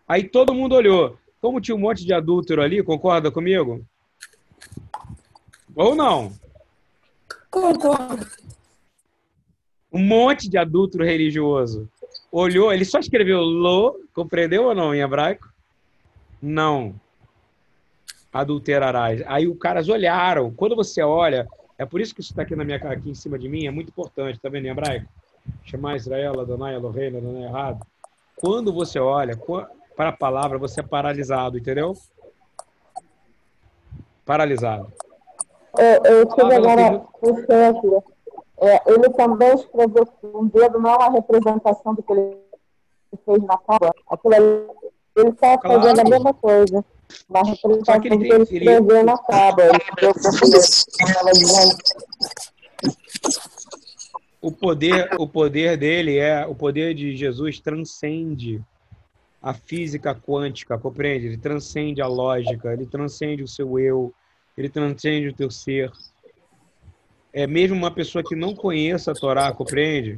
[0.08, 1.18] Aí todo mundo olhou.
[1.40, 3.84] Como tinha um monte de adúltero ali, concorda comigo?
[5.76, 6.32] Ou não?
[7.50, 8.28] Concordo.
[9.92, 11.90] Um monte de adúltero religioso.
[12.32, 15.52] Olhou, ele só escreveu lo, compreendeu ou não em hebraico?
[16.42, 16.96] Não.
[18.32, 19.22] Adulterarás.
[19.28, 20.52] Aí os caras olharam.
[20.52, 21.46] Quando você olha,
[21.78, 23.72] é por isso que isso está aqui na minha aqui em cima de mim, é
[23.72, 25.08] muito importante, tá vendo em hebraico?
[25.66, 27.86] Chamar Israel, Adonai, Elohim, Adonai errado.
[28.36, 29.38] Quando você olha
[29.96, 31.98] para a palavra, você é paralisado, entendeu?
[34.26, 34.92] Paralisado.
[35.78, 38.04] É, eu tive agora tem...
[38.62, 42.38] É, ele também escreveu um dedo, não é uma representação do que ele
[43.26, 43.92] fez na tábua.
[44.08, 44.68] Aquilo ali,
[45.16, 45.82] ele está claro.
[45.82, 46.86] fazendo a mesma coisa.
[47.28, 49.04] Uma representação que ele, que ele escreveu ele...
[49.04, 49.66] na tábua.
[54.40, 58.64] O poder, o poder dele é o poder de Jesus transcende
[59.42, 61.26] a física quântica, compreende?
[61.26, 64.14] Ele transcende a lógica, ele transcende o seu eu,
[64.56, 65.92] ele transcende o teu ser.
[67.34, 70.18] É mesmo uma pessoa que não conheça a Torá, compreende?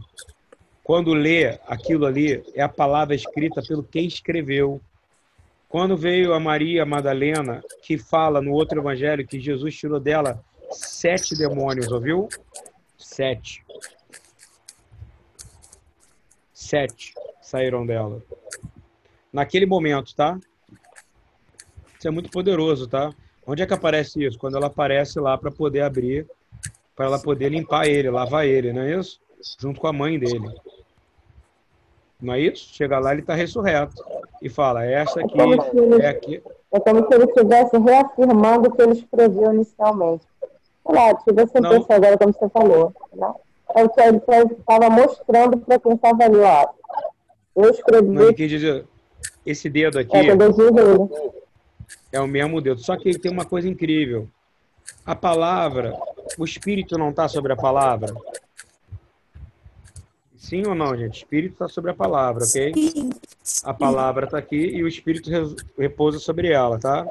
[0.83, 4.81] Quando lê aquilo ali, é a palavra escrita pelo quem escreveu.
[5.69, 11.37] Quando veio a Maria Madalena, que fala no outro evangelho que Jesus tirou dela sete
[11.37, 12.27] demônios, ouviu?
[12.97, 13.63] Sete.
[16.53, 18.21] Sete saíram dela
[19.33, 20.39] naquele momento, tá?
[21.97, 23.11] Isso é muito poderoso, tá?
[23.45, 24.37] Onde é que aparece isso?
[24.37, 26.27] Quando ela aparece lá para poder abrir,
[26.95, 29.19] para ela poder limpar ele, lavar ele, não é isso?
[29.59, 30.53] Junto com a mãe dele.
[32.21, 32.73] Não é isso?
[32.73, 34.03] Chega lá, ele está ressurreto.
[34.41, 36.43] E fala, essa aqui é, ele, é aqui.
[36.71, 40.25] É como se ele estivesse reafirmando o que ele escreveu inicialmente.
[40.85, 42.93] Lá, tivesse pensado agora, como você falou.
[43.13, 43.33] Né?
[43.75, 46.69] É o que ele estava mostrando para quem estava ali, ó.
[47.55, 48.07] Eu escrevi.
[48.07, 48.85] Não, ele dizer,
[49.45, 50.33] esse dedo aqui é
[52.21, 52.79] o mesmo dedo.
[52.79, 54.27] Só que ele tem uma coisa incrível.
[55.05, 55.97] A palavra,
[56.37, 58.13] o espírito não está sobre a palavra?
[60.35, 61.13] Sim ou não, gente?
[61.13, 62.73] O espírito está sobre a palavra, ok?
[63.63, 65.29] A palavra está aqui e o espírito
[65.77, 67.07] repousa sobre ela, tá?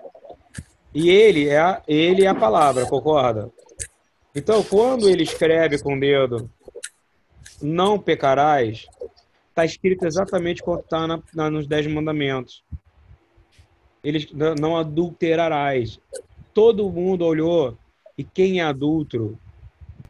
[0.95, 3.51] E ele é a, ele é a palavra, concorda?
[4.35, 6.51] Então, quando ele escreve com o dedo,
[7.61, 8.87] não pecarás,
[9.49, 11.07] está escrito exatamente como está
[11.51, 12.65] nos Dez Mandamentos.
[14.03, 16.01] Eles não adulterarás.
[16.53, 17.79] Todo mundo olhou.
[18.23, 19.37] E quem é adulto?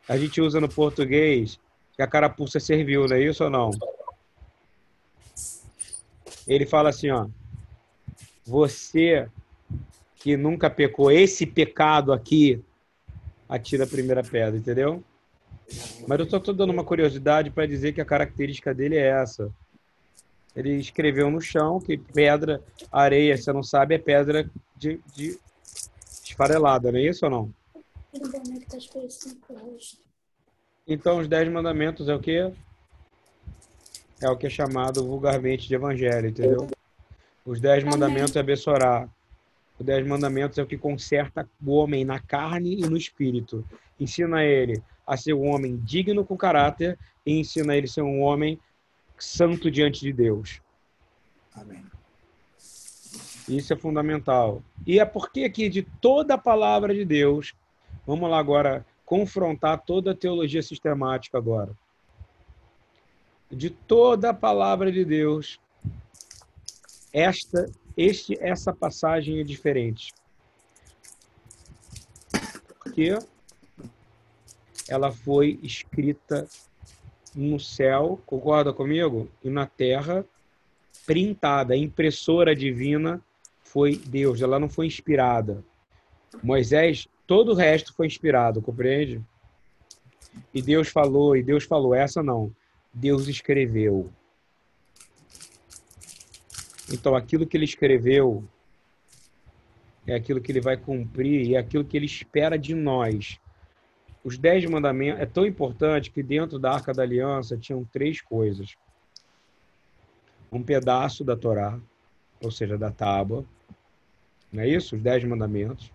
[0.06, 1.58] A gente usa no português
[1.96, 3.70] que a carapuça serviu, não é isso ou não?
[6.46, 7.26] Ele fala assim, ó.
[8.44, 9.30] Você
[10.16, 12.62] que nunca pecou esse pecado aqui,
[13.48, 15.02] atira a primeira pedra, entendeu?
[16.06, 19.50] Mas eu só estou dando uma curiosidade para dizer que a característica dele é essa.
[20.54, 25.38] Ele escreveu no chão que pedra, areia, você não sabe, é pedra de, de
[26.22, 27.61] esfarelada, não é isso ou não?
[30.86, 32.52] Então, os dez mandamentos é o quê?
[34.24, 36.68] é o que é chamado vulgarmente de evangelho, entendeu?
[37.44, 39.08] Os dez mandamentos é Bessorá.
[39.78, 43.64] Os dez mandamentos é o que conserta o homem na carne e no espírito.
[43.98, 46.96] Ensina ele a ser um homem digno com caráter
[47.26, 48.60] e ensina ele a ser um homem
[49.18, 50.60] santo diante de Deus.
[51.54, 51.84] Amém.
[53.48, 54.62] Isso é fundamental.
[54.86, 57.54] E é porque aqui de toda a palavra de Deus,
[58.06, 61.76] vamos lá agora confrontar toda a teologia sistemática agora.
[63.50, 65.60] De toda a palavra de Deus,
[67.12, 70.14] esta este essa passagem é diferente.
[72.78, 73.18] Porque
[74.88, 76.48] ela foi escrita
[77.34, 79.28] no céu, concorda comigo?
[79.42, 80.24] E na terra,
[81.06, 83.22] printada, impressora divina
[83.62, 85.64] foi Deus, ela não foi inspirada.
[86.42, 89.22] Moisés, todo o resto foi inspirado, compreende?
[90.52, 92.54] E Deus falou, e Deus falou, essa não.
[92.92, 94.10] Deus escreveu.
[96.92, 98.44] Então, aquilo que ele escreveu
[100.06, 103.38] é aquilo que ele vai cumprir e é aquilo que ele espera de nós.
[104.24, 108.76] Os dez mandamentos é tão importante que dentro da Arca da Aliança tinham três coisas:
[110.50, 111.78] um pedaço da Torá,
[112.40, 113.44] ou seja, da tábua,
[114.52, 114.96] não é isso?
[114.96, 115.90] Os dez mandamentos.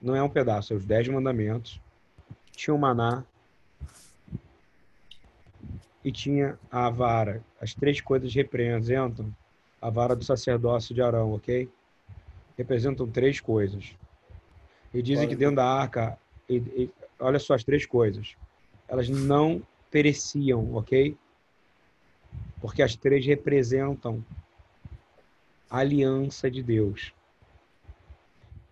[0.00, 1.80] Não é um pedaço, é os dez mandamentos.
[2.52, 3.24] Tinha o maná.
[6.04, 7.42] E tinha a vara.
[7.60, 9.34] As três coisas representam
[9.80, 11.68] a vara do sacerdócio de Arão, ok?
[12.56, 13.94] Representam três coisas.
[14.94, 18.36] E dizem que dentro da arca, e, e, olha só as três coisas.
[18.88, 21.16] Elas não pereciam, ok?
[22.60, 24.24] Porque as três representam
[25.70, 27.12] a aliança de Deus.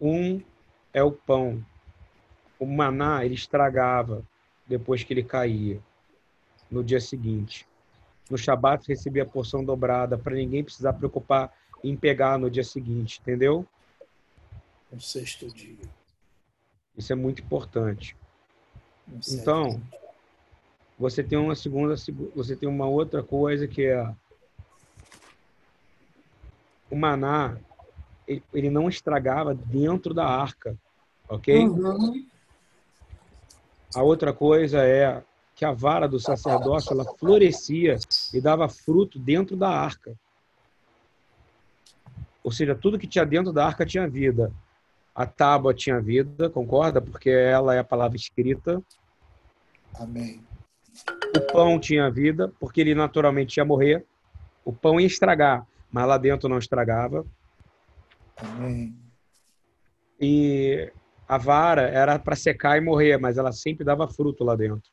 [0.01, 0.41] Um
[0.97, 1.63] é o pão.
[2.59, 4.25] O maná ele estragava
[4.67, 5.79] depois que ele caía
[6.71, 7.69] no dia seguinte.
[8.31, 11.53] No Shabat recebia a porção dobrada para ninguém precisar preocupar
[11.85, 13.67] em pegar no dia seguinte, entendeu?
[14.91, 15.77] No sexto dia.
[16.97, 18.17] Isso é muito importante.
[19.29, 19.79] Então,
[20.99, 21.95] você tem uma segunda,
[22.35, 24.11] você tem uma outra coisa que é
[26.91, 27.59] o maná
[28.27, 30.77] ele não estragava dentro da arca,
[31.29, 31.67] ok?
[31.67, 32.27] Uhum.
[33.95, 35.23] A outra coisa é
[35.55, 37.97] que a vara do sacerdócio ela florescia
[38.33, 40.15] e dava fruto dentro da arca.
[42.45, 44.53] Ou seja, tudo que tinha dentro da arca tinha vida.
[45.15, 47.01] A tábua tinha vida, concorda?
[47.01, 48.83] Porque ela é a palavra escrita.
[49.99, 50.45] Amém.
[51.35, 54.05] O pão tinha vida, porque ele naturalmente ia morrer.
[54.65, 57.25] O pão ia estragar, mas lá dentro não estragava.
[58.37, 58.95] Amém.
[60.21, 60.93] E
[61.29, 64.91] a vara era para secar e morrer, mas ela sempre dava fruto lá dentro.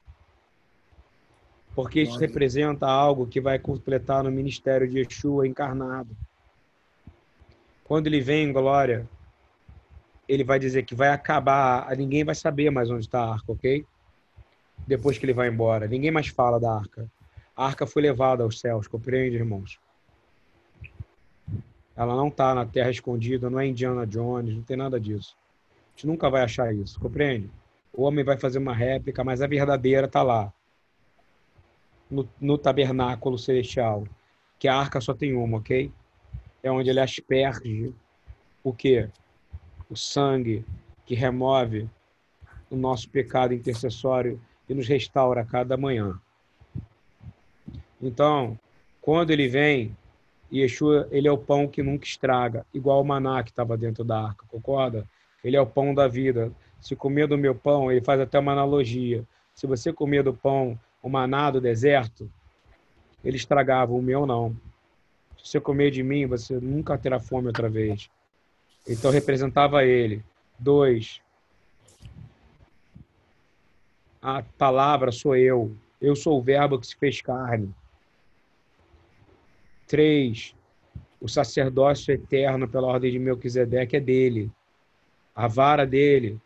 [1.76, 6.16] Porque isso representa algo que vai completar no ministério de Yeshua encarnado.
[7.84, 9.08] Quando ele vem em glória,
[10.28, 13.86] ele vai dizer que vai acabar, ninguém vai saber mais onde está a arca, ok?
[14.88, 15.88] Depois que ele vai embora.
[15.88, 17.10] Ninguém mais fala da arca.
[17.56, 19.80] A arca foi levada aos céus, compreende, irmãos?
[21.96, 25.36] Ela não está na terra escondida, não é Indiana Jones, não tem nada disso.
[25.94, 27.50] A gente nunca vai achar isso, compreende?
[27.94, 30.52] O homem vai fazer uma réplica, mas a verdadeira está lá,
[32.10, 34.08] no, no, tabernáculo celestial,
[34.58, 35.92] que a arca só tem uma, ok?
[36.62, 37.94] É onde ele asperge
[38.64, 39.10] o quê?
[39.90, 40.66] O sangue
[41.06, 41.90] que remove
[42.70, 46.20] o nosso pecado intercessório e nos restaura a cada manhã.
[48.02, 48.58] Então,
[49.02, 49.96] quando ele vem,
[50.52, 54.28] Yeshua, ele é o pão que nunca estraga, igual o maná que estava dentro da
[54.28, 55.08] arca, concorda?
[55.44, 56.52] Ele é o pão da vida.
[56.80, 59.24] Se comer do meu pão, ele faz até uma analogia.
[59.54, 62.30] Se você comer do pão, o maná do deserto,
[63.24, 64.56] ele estragava, o meu não.
[65.38, 68.10] Se você comer de mim, você nunca terá fome outra vez.
[68.88, 70.24] Então representava ele.
[70.60, 71.22] Dois,
[74.24, 75.76] a palavra sou eu.
[76.00, 77.76] Eu sou o verbo que se fez carne.
[79.88, 80.56] 3.
[81.20, 84.50] O sacerdócio eterno pela ordem de Melquisedeque é dele.
[85.36, 86.40] A vara dele,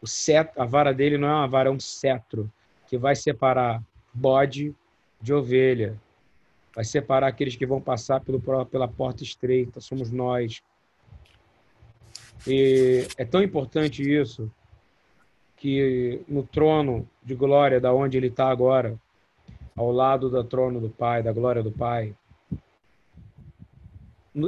[0.00, 2.50] o cetro, a vara dele não é uma vara, é um cetro
[2.86, 4.74] que vai separar bode
[5.20, 5.98] de ovelha.
[6.74, 10.62] Vai separar aqueles que vão passar pelo, pela porta estreita, somos nós.
[12.46, 14.50] E é tão importante isso
[15.56, 18.98] que no trono de glória, da onde ele está agora,
[19.76, 22.14] ao lado do trono do Pai, da glória do Pai,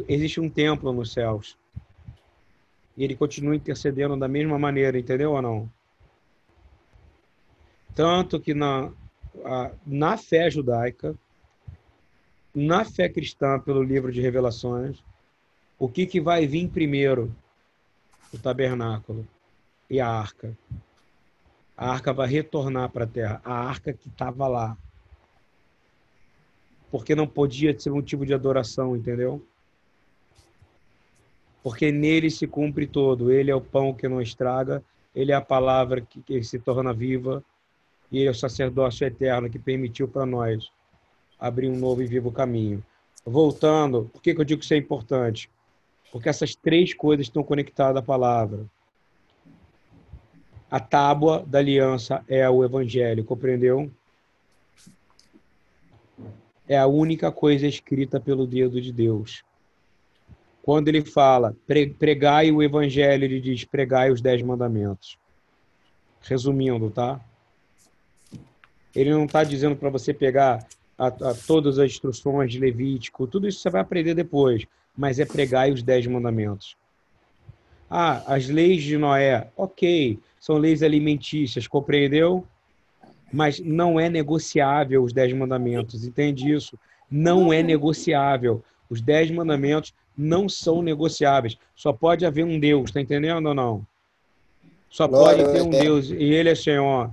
[0.09, 1.59] existe um templo nos céus.
[2.97, 5.71] E ele continua intercedendo da mesma maneira, entendeu ou não?
[7.95, 8.91] Tanto que na,
[9.87, 11.15] na fé judaica,
[12.55, 15.03] na fé cristã, pelo livro de Revelações,
[15.79, 17.35] o que, que vai vir primeiro?
[18.33, 19.27] O tabernáculo
[19.91, 20.57] e a arca.
[21.77, 23.41] A arca vai retornar para a terra.
[23.45, 24.77] A arca que estava lá.
[26.91, 29.45] Porque não podia ser motivo de adoração, entendeu?
[31.63, 33.31] Porque nele se cumpre todo.
[33.31, 34.83] Ele é o pão que não estraga,
[35.15, 37.45] ele é a palavra que, que se torna viva,
[38.11, 40.71] e ele é o sacerdócio eterno que permitiu para nós
[41.39, 42.85] abrir um novo e vivo caminho.
[43.25, 45.51] Voltando, por que, que eu digo que isso é importante?
[46.11, 48.67] Porque essas três coisas estão conectadas à palavra.
[50.71, 53.91] A tábua da aliança é o evangelho, compreendeu?
[56.69, 59.45] É a única coisa escrita pelo dedo de Deus.
[60.63, 61.57] Quando ele fala
[61.99, 65.19] pregai o evangelho, ele diz pregai os dez mandamentos.
[66.21, 67.21] Resumindo, tá?
[68.95, 70.65] Ele não está dizendo para você pegar
[70.97, 74.65] a, a, todas as instruções de Levítico, tudo isso você vai aprender depois,
[74.97, 76.77] mas é pregar os dez mandamentos.
[77.91, 82.47] Ah, as leis de Noé, ok, são leis alimentícias, compreendeu?
[83.33, 86.79] Mas não é negociável os dez mandamentos, entende isso?
[87.11, 88.63] Não é negociável.
[88.89, 91.57] Os dez mandamentos não são negociáveis.
[91.75, 93.87] Só pode haver um Deus, está entendendo ou não?
[94.89, 97.11] Só pode ter um Deus e Ele é Senhor.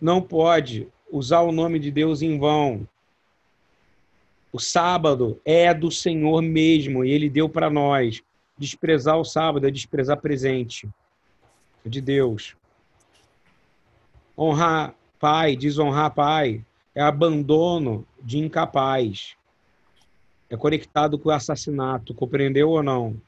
[0.00, 2.86] Não pode usar o nome de Deus em vão.
[4.52, 8.22] O sábado é do Senhor mesmo e ele deu para nós.
[8.56, 10.88] Desprezar o sábado é desprezar presente
[11.84, 12.56] de Deus.
[14.36, 19.36] Honrar pai, desonrar pai, é abandono de incapaz.
[20.50, 23.20] É conectado com o assassinato, compreendeu ou não?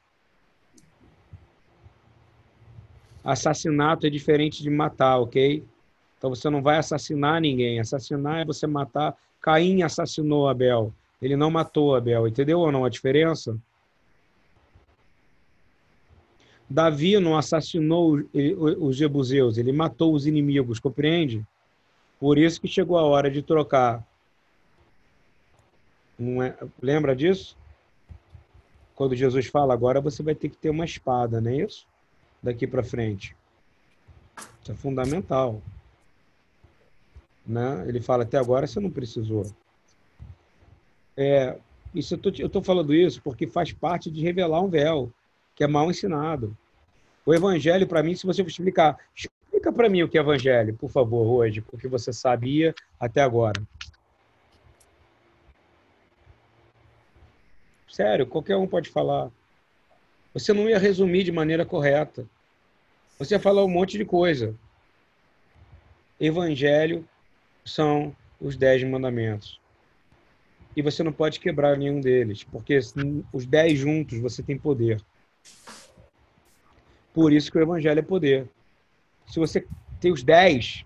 [3.23, 5.63] Assassinato é diferente de matar, ok?
[6.17, 7.79] Então você não vai assassinar ninguém.
[7.79, 9.17] Assassinar é você matar.
[9.41, 10.93] Caim assassinou Abel.
[11.21, 13.59] Ele não matou Abel, entendeu ou não a diferença?
[16.69, 21.45] Davi não assassinou os jebuseus, ele matou os inimigos, compreende?
[22.19, 24.07] Por isso que chegou a hora de trocar.
[26.43, 26.57] É...
[26.81, 27.57] Lembra disso?
[28.95, 31.87] Quando Jesus fala, agora você vai ter que ter uma espada, não é isso?
[32.43, 33.35] Daqui para frente.
[34.63, 35.63] Isso é fundamental.
[37.47, 37.85] Né?
[37.89, 39.47] Ele fala, até agora você não precisou.
[41.17, 41.57] É,
[41.95, 45.11] isso eu estou falando isso porque faz parte de revelar um véu
[45.55, 46.57] que é mal ensinado.
[47.25, 50.91] O evangelho, para mim, se você explicar, explica para mim o que é evangelho, por
[50.91, 53.61] favor, hoje, porque você sabia até agora.
[57.91, 59.31] Sério, qualquer um pode falar.
[60.33, 62.27] Você não ia resumir de maneira correta.
[63.19, 64.55] Você ia falar um monte de coisa.
[66.19, 67.07] Evangelho
[67.65, 69.61] são os dez mandamentos
[70.77, 72.79] e você não pode quebrar nenhum deles, porque
[73.33, 75.03] os dez juntos você tem poder.
[77.13, 78.49] Por isso que o evangelho é poder.
[79.27, 79.67] Se você
[80.01, 80.85] tem os dez,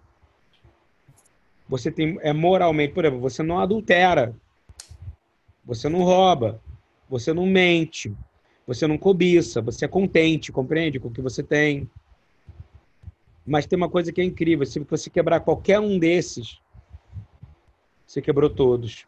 [1.68, 4.34] você tem é moralmente, por exemplo, você não adultera,
[5.64, 6.60] você não rouba,
[7.14, 8.12] você não mente,
[8.66, 11.88] você não cobiça, você é contente, compreende com o que você tem.
[13.46, 16.58] Mas tem uma coisa que é incrível, se você quebrar qualquer um desses,
[18.04, 19.06] você quebrou todos.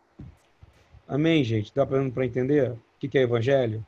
[1.08, 1.74] Amém, gente?
[1.74, 3.84] Dá para entender o que é evangelho?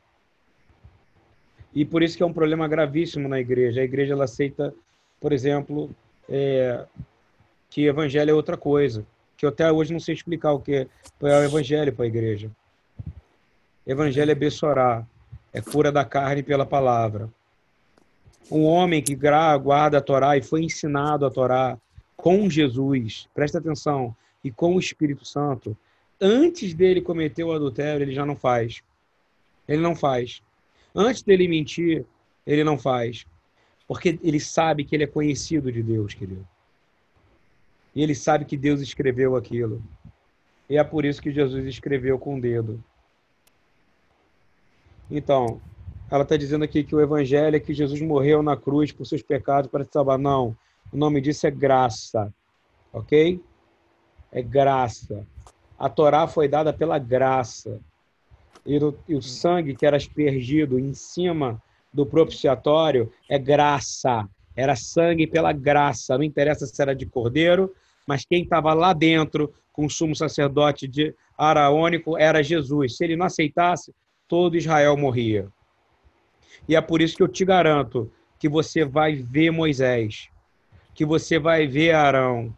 [1.73, 3.81] E por isso que é um problema gravíssimo na igreja.
[3.81, 4.75] A igreja ela aceita,
[5.21, 5.91] por exemplo,
[6.29, 6.85] é,
[7.71, 9.07] que evangelho é outra coisa.
[9.37, 10.87] Que eu até hoje não sei explicar o que é,
[11.23, 12.51] é o evangelho para a igreja.
[13.89, 15.09] Evangelho é bessorar,
[15.51, 17.31] é cura da carne pela palavra.
[18.51, 21.79] Um homem que guarda a Torá e foi ensinado a Torá
[22.15, 24.15] com Jesus, presta atenção,
[24.45, 25.75] e com o Espírito Santo,
[26.21, 28.83] antes dele cometer o adultério, ele já não faz.
[29.67, 30.43] Ele não faz.
[30.95, 32.05] Antes dele mentir,
[32.47, 33.27] ele não faz.
[33.87, 36.47] Porque ele sabe que ele é conhecido de Deus, querido.
[37.95, 39.83] E ele sabe que Deus escreveu aquilo.
[40.69, 42.83] E é por isso que Jesus escreveu com o dedo.
[45.11, 45.61] Então,
[46.11, 49.23] ela está dizendo aqui que o evangelho é que Jesus morreu na cruz por seus
[49.23, 50.19] pecados para te salvar.
[50.19, 50.57] Não.
[50.93, 52.33] O nome disso é graça.
[52.93, 53.41] Ok?
[54.33, 55.27] É graça.
[55.79, 57.81] A Torá foi dada pela graça.
[58.65, 64.29] E o, e o sangue que era aspergido em cima do propiciatório é graça.
[64.57, 66.17] Era sangue pela graça.
[66.17, 67.75] Não interessa se era de cordeiro,
[68.07, 72.97] mas quem estava lá dentro com o sumo sacerdote de araônico era Jesus.
[72.97, 73.95] Se ele não aceitasse,
[74.29, 75.49] todo Israel morria.
[76.69, 80.29] E é por isso que eu te garanto que você vai ver Moisés,
[80.95, 82.55] que você vai ver Arão,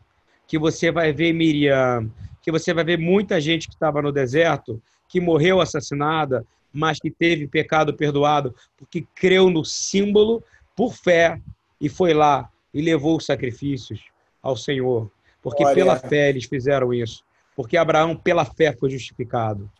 [0.46, 2.10] que você vai ver Miriam,
[2.42, 7.10] que você vai ver muita gente que estava no deserto, que morreu assassinada, mas que
[7.10, 10.42] teve pecado perdoado, porque creu no símbolo
[10.74, 11.40] por fé
[11.80, 14.04] e foi lá e levou os sacrifícios
[14.42, 15.10] ao Senhor.
[15.42, 17.24] Porque pela fé eles fizeram isso.
[17.56, 19.70] Porque Abraão, pela fé, foi justificado.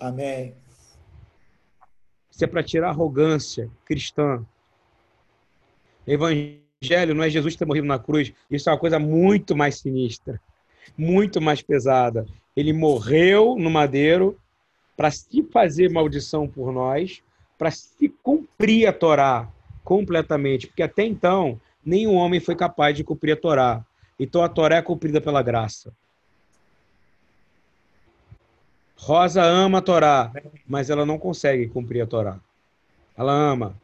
[0.00, 0.54] Amém.
[2.30, 4.44] Isso é para tirar arrogância cristã.
[6.06, 8.32] Evangelho não é Jesus ter morrido na cruz.
[8.50, 10.40] Isso é uma coisa muito mais sinistra,
[10.96, 12.26] muito mais pesada.
[12.56, 14.38] Ele morreu no madeiro
[14.96, 17.22] para se fazer maldição por nós,
[17.56, 19.48] para se cumprir a Torá
[19.84, 23.84] completamente, porque até então nenhum homem foi capaz de cumprir a Torá.
[24.18, 25.92] Então a Torá é cumprida pela graça.
[28.98, 30.32] Rosa ama a Torá,
[30.66, 32.38] mas ela não consegue cumprir a Torá.
[33.16, 33.74] Ela ama,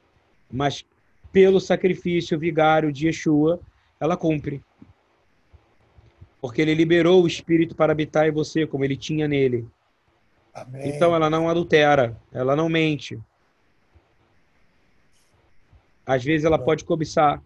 [0.50, 0.84] mas
[1.32, 3.60] pelo sacrifício vigário de Yeshua,
[3.98, 4.62] ela cumpre.
[6.40, 9.66] Porque ele liberou o Espírito para habitar em você, como ele tinha nele.
[10.52, 10.88] Amém.
[10.88, 13.18] Então ela não adultera, ela não mente.
[16.04, 17.42] Às vezes ela pode cobiçar,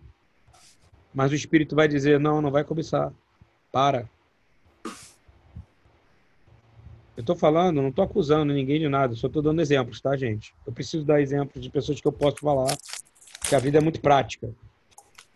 [1.15, 3.13] mas o Espírito vai dizer: não, não vai cobiçar.
[3.71, 4.09] Para.
[7.19, 10.55] Eu estou falando, não estou acusando ninguém de nada, só estou dando exemplos, tá, gente?
[10.65, 12.77] Eu preciso dar exemplos de pessoas que eu posso falar,
[13.49, 14.49] que a vida é muito prática.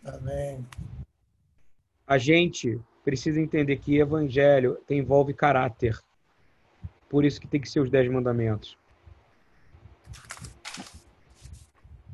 [0.01, 0.65] Amém.
[2.07, 5.99] A gente precisa entender que evangelho envolve caráter.
[7.09, 8.77] Por isso que tem que ser os dez mandamentos.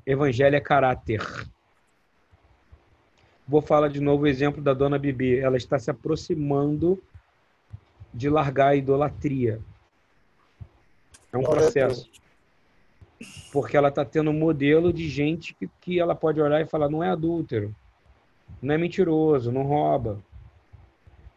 [0.04, 1.22] Evangelho é caráter.
[3.48, 5.38] Vou falar de novo o exemplo da dona Bibi.
[5.38, 7.00] Ela está se aproximando
[8.14, 9.60] de largar a idolatria.
[11.32, 12.10] É um processo.
[13.52, 16.90] Porque ela está tendo um modelo de gente que, que ela pode olhar e falar:
[16.90, 17.76] não é adúltero,
[18.62, 20.20] não é mentiroso, não rouba.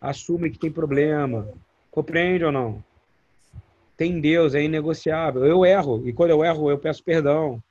[0.00, 1.48] Assume que tem problema.
[1.90, 2.82] Compreende ou não?
[4.02, 5.46] tem Deus, é inegociável.
[5.46, 7.62] Eu erro, e quando eu erro, eu peço perdão.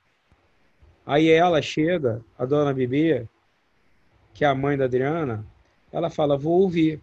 [1.04, 3.28] Aí ela chega, a dona Bibi,
[4.32, 5.44] que é a mãe da Adriana,
[5.92, 7.02] ela fala: Vou ouvir.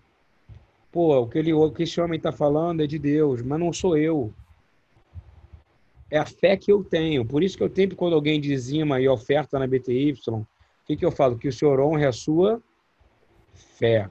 [0.92, 3.72] Pô, o que, ele, o que esse homem está falando é de Deus, mas não
[3.72, 4.34] sou eu.
[6.10, 7.24] É a fé que eu tenho.
[7.24, 10.46] Por isso que eu sempre, quando alguém dizima e oferta na BTY, o
[10.86, 11.38] que, que eu falo?
[11.38, 12.62] Que o Senhor honre a sua
[13.54, 14.10] fé.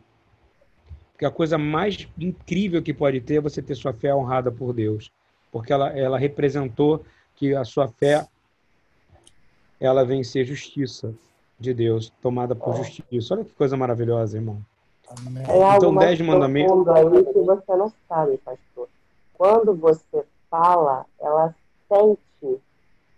[1.11, 4.73] Porque a coisa mais incrível que pode ter é você ter sua fé honrada por
[4.73, 5.11] Deus.
[5.51, 7.05] Porque ela, ela representou
[7.35, 8.25] que a sua fé
[9.81, 11.13] ela vem ser justiça
[11.59, 13.35] de Deus, tomada por justiça.
[13.35, 14.65] Olha que coisa maravilhosa, irmão.
[15.49, 16.89] É então, dez mandamentos.
[16.89, 18.89] aí que você não sabe, pastor.
[19.35, 21.55] Quando você fala, ela
[21.89, 22.61] sente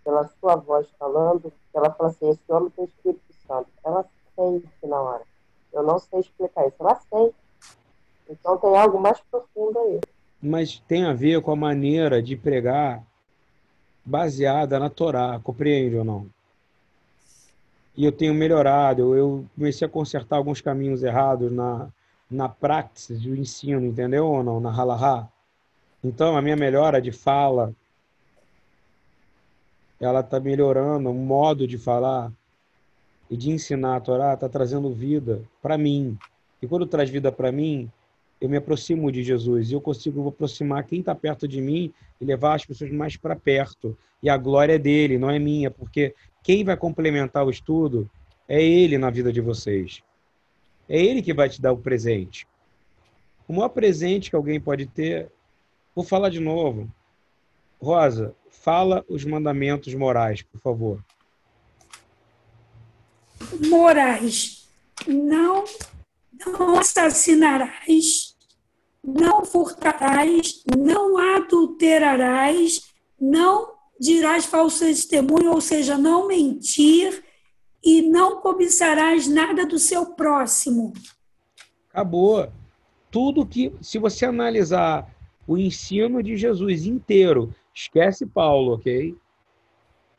[0.03, 3.67] pela sua voz falando, ela fala assim, esse homem tem Espírito Santo.
[3.83, 5.23] Ela sente na hora.
[5.73, 6.77] Eu não sei explicar isso.
[6.79, 7.35] Ela sente.
[8.29, 9.99] Então tem algo mais profundo aí.
[10.41, 13.03] Mas tem a ver com a maneira de pregar
[14.03, 16.27] baseada na Torá, compreende ou não?
[17.95, 21.89] E eu tenho melhorado, eu comecei a consertar alguns caminhos errados na,
[22.29, 24.59] na prática do ensino, entendeu ou não?
[24.59, 25.27] Na halahá.
[26.03, 27.75] Então, a minha melhora de fala,
[29.99, 32.31] ela está melhorando o modo de falar
[33.29, 36.17] e de ensinar a Torá, está trazendo vida para mim.
[36.61, 37.89] E quando traz vida para mim,
[38.39, 42.25] eu me aproximo de Jesus e eu consigo aproximar quem está perto de mim e
[42.25, 43.95] levar as pessoas mais para perto.
[44.23, 48.09] E a glória é dele, não é minha, porque quem vai complementar o estudo
[48.47, 50.01] é ele na vida de vocês.
[50.89, 52.47] É ele que vai te dar o presente.
[53.47, 55.31] O maior presente que alguém pode ter,
[55.95, 56.89] vou falar de novo.
[57.81, 61.03] Rosa, fala os mandamentos morais, por favor.
[63.69, 64.67] Morais.
[65.07, 65.63] Não,
[66.45, 68.31] não assassinarás
[69.03, 72.81] não furtarás, não adulterarás,
[73.19, 73.70] não
[74.01, 77.23] dirás falso testemunho, ou seja, não mentir,
[77.83, 80.91] e não cobiçarás nada do seu próximo.
[81.89, 82.51] Acabou.
[83.11, 85.13] Tudo que, se você analisar
[85.47, 89.15] o ensino de Jesus inteiro, esquece Paulo, ok?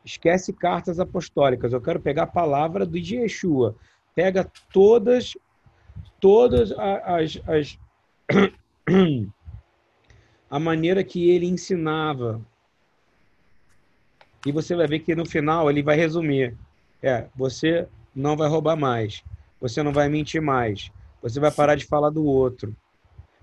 [0.05, 1.73] Esquece cartas apostólicas.
[1.73, 3.75] Eu quero pegar a palavra do Yeshua.
[4.15, 5.35] Pega todas,
[6.19, 7.79] todas as, as,
[10.49, 12.39] a maneira que ele ensinava.
[14.45, 16.55] E você vai ver que no final ele vai resumir.
[17.01, 19.23] É, você não vai roubar mais.
[19.59, 20.91] Você não vai mentir mais.
[21.21, 22.75] Você vai parar de falar do outro.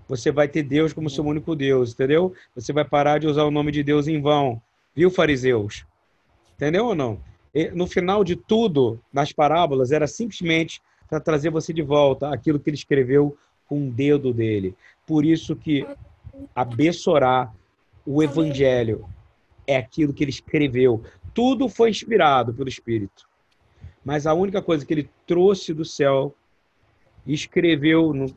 [0.07, 2.33] Você vai ter Deus como seu único Deus, entendeu?
[2.53, 4.61] Você vai parar de usar o nome de Deus em vão.
[4.95, 5.85] Viu, fariseus?
[6.55, 7.19] Entendeu ou não?
[7.53, 12.59] E, no final de tudo, nas parábolas, era simplesmente para trazer você de volta aquilo
[12.59, 13.37] que ele escreveu
[13.67, 14.75] com o dedo dele.
[15.07, 15.87] Por isso que
[16.55, 17.51] a Bessorá,
[18.05, 19.05] o evangelho,
[19.65, 21.03] é aquilo que ele escreveu.
[21.33, 23.27] Tudo foi inspirado pelo Espírito.
[24.03, 26.35] Mas a única coisa que ele trouxe do céu
[27.25, 28.33] e escreveu no,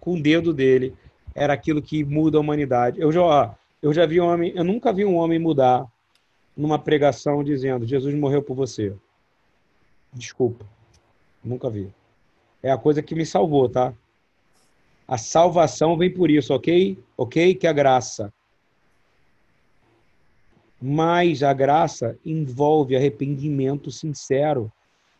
[0.00, 0.94] com o dedo dele
[1.34, 3.00] era aquilo que muda a humanidade.
[3.00, 5.86] Eu já, eu já vi um homem, eu nunca vi um homem mudar
[6.56, 8.94] numa pregação dizendo: Jesus morreu por você.
[10.12, 10.64] Desculpa,
[11.42, 11.92] nunca vi.
[12.62, 13.92] É a coisa que me salvou, tá?
[15.08, 16.98] A salvação vem por isso, ok?
[17.16, 17.54] Ok?
[17.54, 18.32] Que a graça.
[20.82, 24.70] Mas a graça envolve arrependimento sincero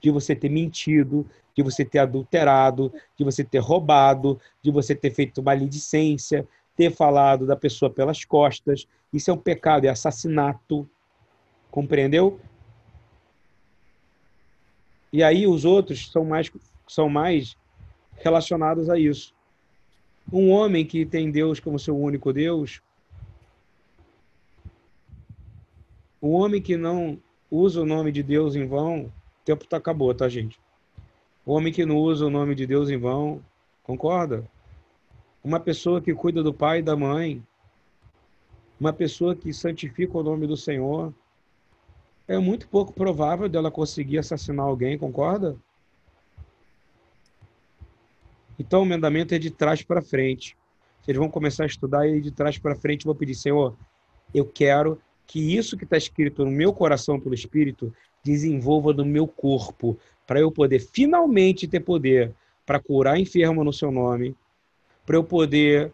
[0.00, 1.24] de você ter mentido,
[1.56, 7.46] de você ter adulterado, de você ter roubado, de você ter feito maledicência, ter falado
[7.46, 8.88] da pessoa pelas costas.
[9.12, 10.88] Isso é um pecado, é assassinato.
[11.70, 12.40] Compreendeu?
[15.12, 16.50] E aí os outros são mais,
[16.88, 17.56] são mais
[18.16, 19.32] relacionados a isso.
[20.32, 22.82] Um homem que tem Deus como seu único Deus,
[26.22, 27.18] um homem que não
[27.50, 29.12] usa o nome de Deus em vão, o
[29.44, 30.58] tempo tá acabou, tá, gente?
[31.44, 33.42] O homem que não usa o nome de Deus em vão,
[33.82, 34.48] concorda?
[35.42, 37.42] Uma pessoa que cuida do pai e da mãe,
[38.78, 41.12] uma pessoa que santifica o nome do Senhor,
[42.28, 45.56] é muito pouco provável dela conseguir assassinar alguém, concorda?
[48.56, 50.56] Então o mandamento é de trás para frente.
[51.02, 53.76] Vocês vão começar a estudar e de trás para frente vou pedir, Senhor,
[54.32, 57.92] eu quero que isso que está escrito no meu coração pelo Espírito
[58.24, 62.32] desenvolva no meu corpo, para eu poder finalmente ter poder
[62.64, 64.36] para curar enfermo no seu nome,
[65.04, 65.92] para eu poder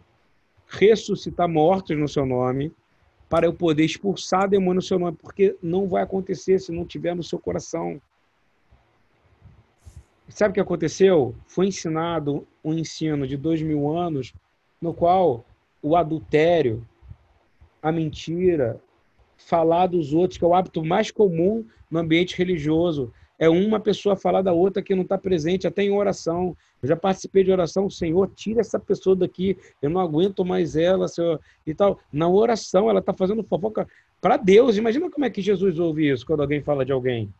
[0.67, 2.71] ressuscitar mortos no seu nome,
[3.27, 7.15] para eu poder expulsar demônio no seu nome, porque não vai acontecer se não tiver
[7.15, 8.01] no seu coração.
[10.27, 11.35] Sabe o que aconteceu?
[11.47, 14.31] Foi ensinado um ensino de dois mil anos,
[14.79, 15.43] no qual
[15.81, 16.85] o adultério,
[17.81, 18.79] a mentira,
[19.39, 24.17] falar dos outros, que é o hábito mais comum no ambiente religioso, é uma pessoa
[24.17, 26.55] falar da outra que não está presente, até em oração.
[26.83, 31.07] Eu já participei de oração, Senhor, tira essa pessoa daqui, eu não aguento mais ela,
[31.07, 31.99] Senhor, e tal.
[32.11, 33.87] Na oração, ela está fazendo fofoca
[34.19, 34.75] para Deus.
[34.75, 37.33] Imagina como é que Jesus ouve isso quando alguém fala de alguém.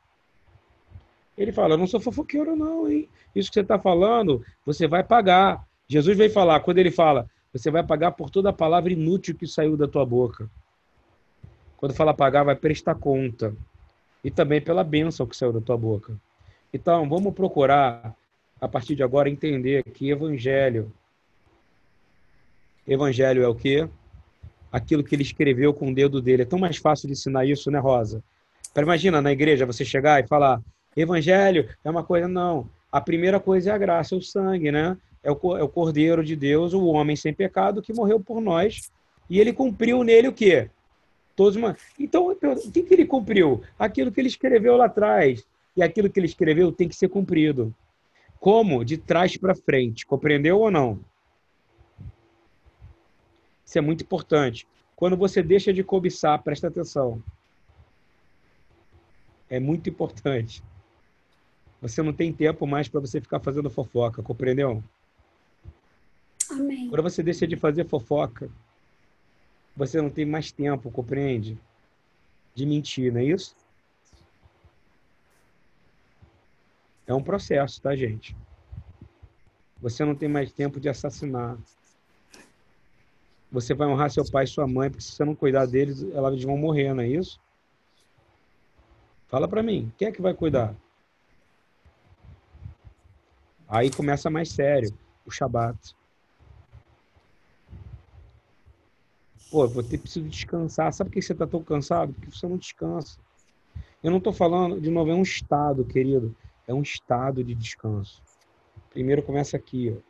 [1.38, 3.10] Ele fala, eu não sou fofoqueiro não, hein?
[3.36, 5.66] Isso que você está falando, você vai pagar.
[5.88, 9.48] Jesus veio falar, quando ele fala, você vai pagar por toda a palavra inútil que
[9.48, 10.50] saiu da tua boca.
[11.80, 13.56] Quando fala pagar, vai prestar conta
[14.22, 16.14] e também pela bênção que saiu da tua boca.
[16.74, 18.14] Então, vamos procurar,
[18.60, 20.92] a partir de agora, entender que evangelho.
[22.86, 23.88] Evangelho é o quê?
[24.70, 26.42] Aquilo que ele escreveu com o dedo dele.
[26.42, 28.22] É tão mais fácil de ensinar isso, né, Rosa?
[28.74, 30.62] Para imagina na igreja você chegar e falar:
[30.98, 32.28] Evangelho é uma coisa.
[32.28, 32.70] Não.
[32.92, 34.98] A primeira coisa é a graça, é o sangue, né?
[35.24, 38.92] É o, é o Cordeiro de Deus, o homem sem pecado que morreu por nós.
[39.30, 40.70] E ele cumpriu nele o quê?
[41.40, 41.78] Todos uma...
[41.98, 43.64] Então, o que, que ele cumpriu?
[43.80, 45.48] Aquilo que ele escreveu lá atrás.
[45.74, 47.74] E aquilo que ele escreveu tem que ser cumprido.
[48.42, 48.84] Como?
[48.84, 50.06] De trás para frente.
[50.06, 51.00] Compreendeu ou não?
[53.66, 54.68] Isso é muito importante.
[54.98, 57.24] Quando você deixa de cobiçar, presta atenção.
[59.50, 60.62] É muito importante.
[61.82, 64.84] Você não tem tempo mais para você ficar fazendo fofoca, compreendeu?
[66.52, 66.90] Amém.
[66.90, 68.52] Quando você deixa de fazer fofoca,
[69.80, 71.58] você não tem mais tempo, compreende?
[72.54, 73.56] De mentir, não é isso?
[77.08, 78.36] É um processo, tá, gente?
[79.82, 81.58] Você não tem mais tempo de assassinar.
[83.50, 86.44] Você vai honrar seu pai e sua mãe, porque se você não cuidar deles, elas
[86.44, 87.40] vão morrer, não é isso?
[89.30, 90.76] Fala para mim, quem é que vai cuidar?
[93.66, 94.94] Aí começa mais sério,
[95.26, 95.96] o Shabat.
[99.50, 100.94] Pô, vou ter preciso descansar.
[100.94, 102.14] Sabe por que você está tão cansado?
[102.14, 103.20] Porque você não descansa.
[104.04, 106.36] Eu não estou falando, de novo, é um estado, querido.
[106.68, 108.22] É um estado de descanso.
[108.92, 110.10] Primeiro começa aqui, ó.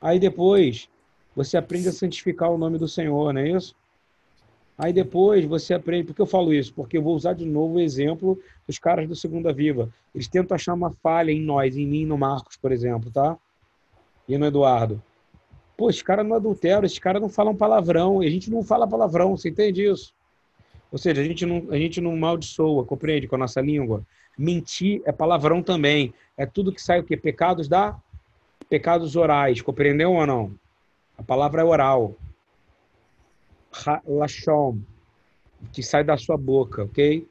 [0.00, 0.88] Aí depois
[1.34, 3.74] você aprende a santificar o nome do Senhor, não é isso?
[4.76, 6.04] Aí depois você aprende.
[6.04, 6.72] Por que eu falo isso?
[6.74, 9.92] Porque eu vou usar de novo o exemplo dos caras do Segunda Viva.
[10.14, 13.36] Eles tentam achar uma falha em nós, em mim, no Marcos, por exemplo, tá?
[14.28, 15.02] E no Eduardo.
[15.76, 19.36] Pô, esses caras não adulteram, esses caras não falam palavrão, a gente não fala palavrão,
[19.36, 20.14] você entende isso?
[20.92, 24.04] Ou seja, a gente não, a gente não maldiçoa, compreende, com a nossa língua.
[24.38, 26.14] Mentir é palavrão também.
[26.36, 27.16] É tudo que sai o quê?
[27.16, 27.98] Pecados da...
[28.68, 30.54] Pecados orais, compreendeu ou não?
[31.18, 32.14] A palavra é oral.
[34.06, 34.78] Lashon,
[35.72, 37.26] que sai da sua boca, ok?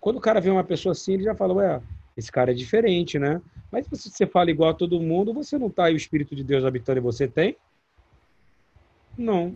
[0.00, 1.80] Quando o cara vê uma pessoa assim, ele já fala, ué,
[2.16, 3.40] esse cara é diferente, né?
[3.70, 6.42] Mas se você fala igual a todo mundo, você não tá aí o Espírito de
[6.42, 7.56] Deus habitando em você, tem?
[9.16, 9.52] Não.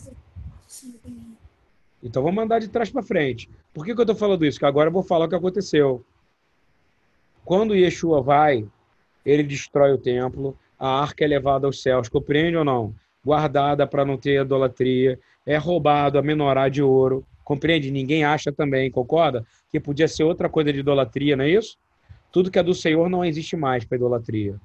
[2.03, 3.49] Então vamos mandar de trás para frente.
[3.73, 4.59] Por que, que eu estou falando isso?
[4.59, 6.05] Que agora eu vou falar o que aconteceu.
[7.45, 8.67] Quando Yeshua vai,
[9.25, 12.95] ele destrói o templo, a arca é levada aos céus, compreende ou não?
[13.25, 17.91] Guardada para não ter idolatria, é roubado a menorá de ouro, compreende?
[17.91, 19.45] Ninguém acha também, concorda?
[19.71, 21.79] Que podia ser outra coisa de idolatria, não é isso?
[22.35, 24.61] Tudo que é do Senhor não existe mais para idolatria.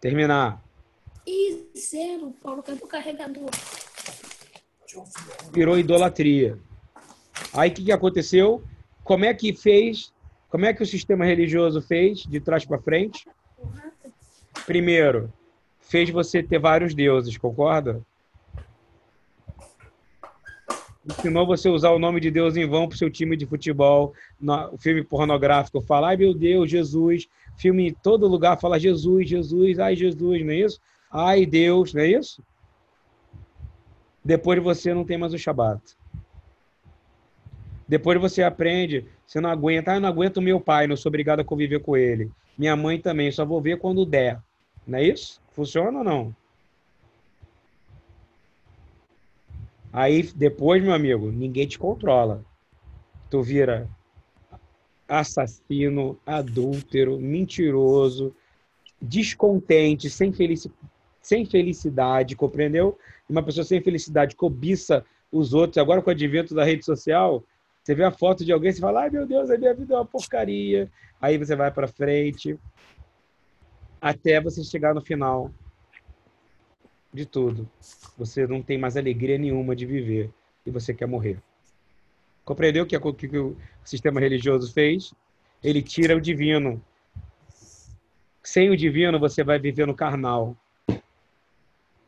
[0.00, 0.60] Terminar.
[1.24, 3.50] E zero, Paulo, cadê o carregador?
[5.52, 6.58] Virou idolatria.
[7.52, 8.60] Aí o que, que aconteceu?
[9.04, 10.12] Como é que fez?
[10.48, 13.28] Como é que o sistema religioso fez de trás para frente?
[14.66, 15.32] Primeiro,
[15.78, 18.04] fez você ter vários deuses, concorda?
[21.08, 24.12] Ensinou você a usar o nome de Deus em vão para seu time de futebol,
[24.40, 29.78] no filme pornográfico fala, ai meu Deus, Jesus, filme em todo lugar fala Jesus, Jesus,
[29.78, 30.80] ai Jesus, não é isso?
[31.10, 32.42] Ai Deus, não é isso?
[34.22, 35.80] Depois você não tem mais o Shabat.
[37.88, 41.40] Depois você aprende, você não aguenta, ah, eu não aguento meu pai, não sou obrigado
[41.40, 42.30] a conviver com ele.
[42.56, 44.38] Minha mãe também, só vou ver quando der.
[44.86, 45.40] Não é isso?
[45.52, 46.34] Funciona ou não?
[49.98, 52.44] Aí depois, meu amigo, ninguém te controla.
[53.28, 53.90] Tu vira
[55.08, 58.32] assassino, adúltero, mentiroso,
[59.02, 60.70] descontente, sem, felici
[61.20, 62.96] sem felicidade, compreendeu?
[63.28, 65.78] Uma pessoa sem felicidade cobiça os outros.
[65.78, 67.42] Agora, com o advento da rede social,
[67.82, 69.96] você vê a foto de alguém e fala: ai meu Deus, a minha vida é
[69.96, 70.88] uma porcaria.
[71.20, 72.56] Aí você vai para frente,
[74.00, 75.50] até você chegar no final
[77.12, 77.68] de tudo.
[78.16, 80.30] Você não tem mais alegria nenhuma de viver
[80.64, 81.38] e você quer morrer.
[82.44, 85.12] Compreendeu o que, que o sistema religioso fez?
[85.62, 86.82] Ele tira o divino.
[88.42, 90.56] Sem o divino, você vai viver no carnal.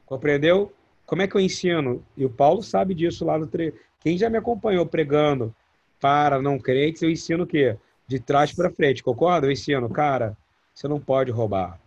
[0.07, 0.73] Compreendeu?
[1.05, 2.05] Como é que eu ensino?
[2.17, 3.75] E o Paulo sabe disso lá no tre...
[4.01, 5.55] Quem já me acompanhou pregando
[6.01, 7.77] para não crentes, eu ensino o quê?
[8.07, 9.47] De trás para frente, concorda?
[9.47, 10.37] Eu ensino, cara,
[10.75, 11.79] você não pode roubar.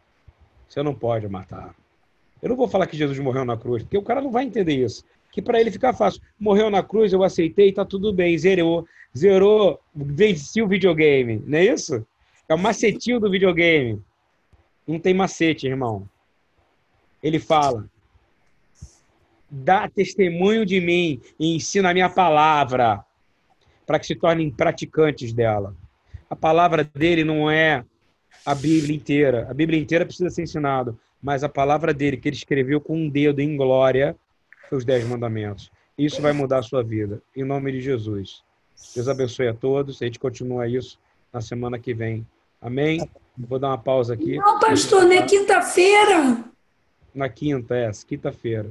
[0.70, 1.76] Você não pode matar.
[2.44, 4.74] Eu não vou falar que Jesus morreu na cruz, porque o cara não vai entender
[4.74, 5.06] isso.
[5.32, 6.22] Que para ele ficar fácil.
[6.38, 8.86] Morreu na cruz, eu aceitei, tá tudo bem, zerou.
[9.18, 12.06] Zerou, venci o videogame, não é isso?
[12.50, 14.02] É o macetinho do videogame.
[14.86, 16.06] Não tem macete, irmão.
[17.22, 17.90] Ele fala:
[19.50, 23.06] dá testemunho de mim e ensina a minha palavra,
[23.86, 25.74] para que se tornem praticantes dela.
[26.30, 27.86] A palavra dele não é
[28.46, 29.48] a Bíblia inteira.
[29.50, 30.94] A Bíblia inteira precisa ser ensinada
[31.24, 34.16] mas a palavra dele, que ele escreveu com um dedo em glória,
[34.68, 35.72] foi os Dez Mandamentos.
[35.98, 38.44] Isso vai mudar a sua vida, em nome de Jesus.
[38.94, 40.02] Deus abençoe a todos.
[40.02, 41.00] A gente continua isso
[41.32, 42.28] na semana que vem.
[42.62, 43.08] Amém?
[43.38, 44.38] Vou dar uma pausa aqui.
[44.38, 46.44] Não, pastor, não é quinta-feira.
[47.16, 48.70] Na quinta, é, quinta-feira.